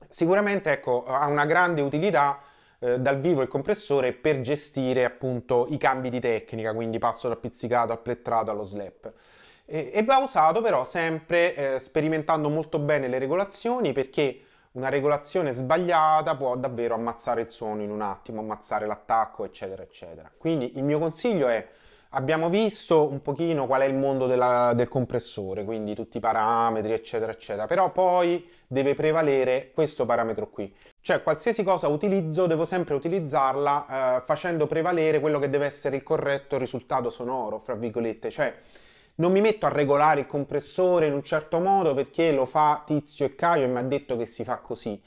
Sicuramente 0.08 0.72
ecco, 0.72 1.04
ha 1.06 1.26
una 1.28 1.46
grande 1.46 1.80
utilità 1.80 2.40
eh, 2.80 2.98
dal 2.98 3.20
vivo 3.20 3.42
il 3.42 3.48
compressore 3.48 4.12
per 4.12 4.40
gestire 4.40 5.04
appunto 5.04 5.66
i 5.70 5.78
cambi 5.78 6.10
di 6.10 6.20
tecnica, 6.20 6.74
quindi 6.74 6.98
passo 6.98 7.28
dal 7.28 7.38
pizzicato 7.38 7.92
al 7.92 8.00
plettrato 8.00 8.50
allo 8.50 8.64
slap. 8.64 9.12
E, 9.70 10.02
va 10.02 10.16
usato 10.16 10.62
però 10.62 10.82
sempre 10.84 11.54
eh, 11.54 11.78
sperimentando 11.78 12.48
molto 12.48 12.78
bene 12.78 13.06
le 13.06 13.18
regolazioni 13.18 13.92
perché 13.92 14.40
una 14.72 14.88
regolazione 14.88 15.52
sbagliata 15.52 16.36
può 16.36 16.56
davvero 16.56 16.94
ammazzare 16.94 17.42
il 17.42 17.50
suono 17.50 17.82
in 17.82 17.90
un 17.90 18.00
attimo, 18.00 18.40
ammazzare 18.40 18.86
l'attacco, 18.86 19.44
eccetera, 19.44 19.82
eccetera. 19.82 20.30
Quindi 20.34 20.76
il 20.76 20.84
mio 20.84 20.98
consiglio 20.98 21.48
è 21.48 21.66
abbiamo 22.10 22.48
visto 22.48 23.06
un 23.06 23.20
pochino 23.20 23.66
qual 23.66 23.82
è 23.82 23.84
il 23.84 23.94
mondo 23.94 24.26
della, 24.26 24.72
del 24.74 24.88
compressore, 24.88 25.64
quindi 25.64 25.94
tutti 25.94 26.16
i 26.16 26.20
parametri, 26.20 26.92
eccetera, 26.92 27.32
eccetera, 27.32 27.66
però 27.66 27.92
poi 27.92 28.48
deve 28.66 28.94
prevalere 28.94 29.72
questo 29.74 30.06
parametro 30.06 30.48
qui. 30.48 30.74
Cioè 31.00 31.22
qualsiasi 31.22 31.62
cosa 31.62 31.88
utilizzo 31.88 32.46
devo 32.46 32.64
sempre 32.64 32.94
utilizzarla 32.94 34.16
eh, 34.16 34.20
facendo 34.20 34.66
prevalere 34.66 35.20
quello 35.20 35.38
che 35.38 35.50
deve 35.50 35.66
essere 35.66 35.96
il 35.96 36.02
corretto 36.02 36.56
risultato 36.56 37.10
sonoro, 37.10 37.58
fra 37.58 37.74
virgolette, 37.74 38.30
cioè 38.30 38.54
non 39.18 39.32
mi 39.32 39.40
metto 39.40 39.66
a 39.66 39.70
regolare 39.70 40.20
il 40.20 40.26
compressore 40.26 41.06
in 41.06 41.12
un 41.12 41.22
certo 41.22 41.58
modo 41.58 41.94
perché 41.94 42.32
lo 42.32 42.46
fa 42.46 42.82
Tizio 42.84 43.26
e 43.26 43.34
Caio 43.34 43.64
e 43.64 43.68
mi 43.68 43.78
ha 43.78 43.82
detto 43.82 44.16
che 44.16 44.26
si 44.26 44.44
fa 44.44 44.58
così. 44.58 45.00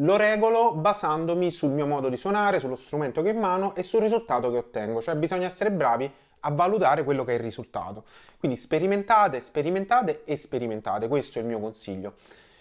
Lo 0.00 0.16
regolo 0.16 0.74
basandomi 0.74 1.50
sul 1.50 1.70
mio 1.70 1.86
modo 1.86 2.08
di 2.08 2.16
suonare, 2.16 2.60
sullo 2.60 2.76
strumento 2.76 3.22
che 3.22 3.30
ho 3.30 3.32
in 3.32 3.38
mano 3.38 3.74
e 3.74 3.82
sul 3.82 4.02
risultato 4.02 4.50
che 4.50 4.58
ottengo. 4.58 5.00
Cioè 5.00 5.16
bisogna 5.16 5.46
essere 5.46 5.70
bravi 5.72 6.10
a 6.40 6.50
valutare 6.50 7.02
quello 7.02 7.24
che 7.24 7.32
è 7.32 7.34
il 7.34 7.40
risultato. 7.40 8.04
Quindi 8.38 8.56
sperimentate, 8.56 9.40
sperimentate 9.40 10.22
e 10.24 10.36
sperimentate, 10.36 11.08
questo 11.08 11.38
è 11.38 11.42
il 11.42 11.48
mio 11.48 11.58
consiglio. 11.58 12.14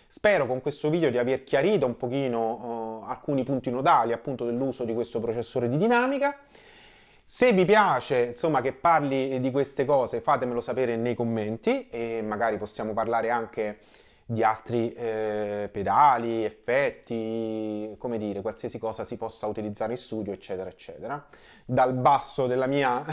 Spero 0.08 0.48
con 0.48 0.62
questo 0.62 0.90
video 0.90 1.12
di 1.12 1.18
aver 1.18 1.44
chiarito 1.44 1.86
un 1.86 1.98
pochino 1.98 3.02
uh, 3.04 3.10
alcuni 3.10 3.44
punti 3.44 3.70
nodali 3.70 4.14
appunto 4.14 4.46
dell'uso 4.46 4.86
di 4.86 4.94
questo 4.94 5.20
processore 5.20 5.68
di 5.68 5.78
dinamica. 5.78 6.38
Se 7.28 7.52
vi 7.54 7.66
piace, 7.66 8.20
insomma, 8.20 8.62
che 8.62 8.72
parli 8.72 9.40
di 9.40 9.50
queste 9.50 9.84
cose, 9.84 10.22
fatemelo 10.22 10.62
sapere 10.62 10.96
nei 10.96 11.16
commenti 11.16 11.90
e 11.90 12.22
magari 12.22 12.60
possiamo 12.60 12.94
parlare 12.94 13.32
anche 13.32 13.80
di 14.28 14.44
altri 14.44 14.94
eh, 14.94 15.68
pedali, 15.72 16.44
effetti, 16.44 17.96
come 17.98 18.20
dire, 18.20 18.42
qualsiasi 18.42 18.78
cosa 18.78 19.04
si 19.04 19.18
possa 19.18 19.48
utilizzare 19.48 19.94
in 19.94 19.98
studio, 19.98 20.34
eccetera, 20.34 20.70
eccetera. 20.70 21.26
Dal 21.66 21.96
basso 21.96 22.46
della 22.46 22.68
mia 22.68 23.04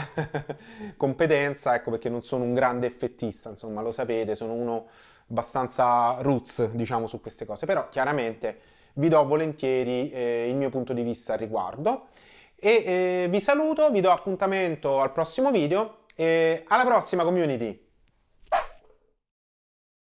competenza, 0.95 1.73
ecco 1.73 1.89
perché 1.89 2.09
non 2.09 2.21
sono 2.21 2.43
un 2.43 2.53
grande 2.53 2.85
effettista, 2.85 3.49
insomma, 3.49 3.81
lo 3.81 3.89
sapete, 3.89 4.35
sono 4.35 4.53
uno 4.53 4.89
abbastanza 5.27 6.17
roots, 6.21 6.69
diciamo, 6.69 7.07
su 7.07 7.19
queste 7.19 7.45
cose, 7.47 7.65
però 7.65 7.89
chiaramente 7.89 8.59
vi 8.93 9.09
do 9.09 9.25
volentieri 9.25 10.11
eh, 10.11 10.47
il 10.47 10.55
mio 10.55 10.69
punto 10.69 10.93
di 10.93 11.01
vista 11.01 11.33
al 11.33 11.39
riguardo 11.39 12.09
e 12.65 12.83
eh, 12.85 13.27
vi 13.29 13.41
saluto, 13.41 13.91
vi 13.91 13.99
do 13.99 14.09
appuntamento 14.09 15.01
al 15.01 15.11
prossimo 15.11 15.51
video 15.51 16.05
e 16.15 16.63
alla 16.65 16.85
prossima 16.85 17.25
community! 17.25 17.82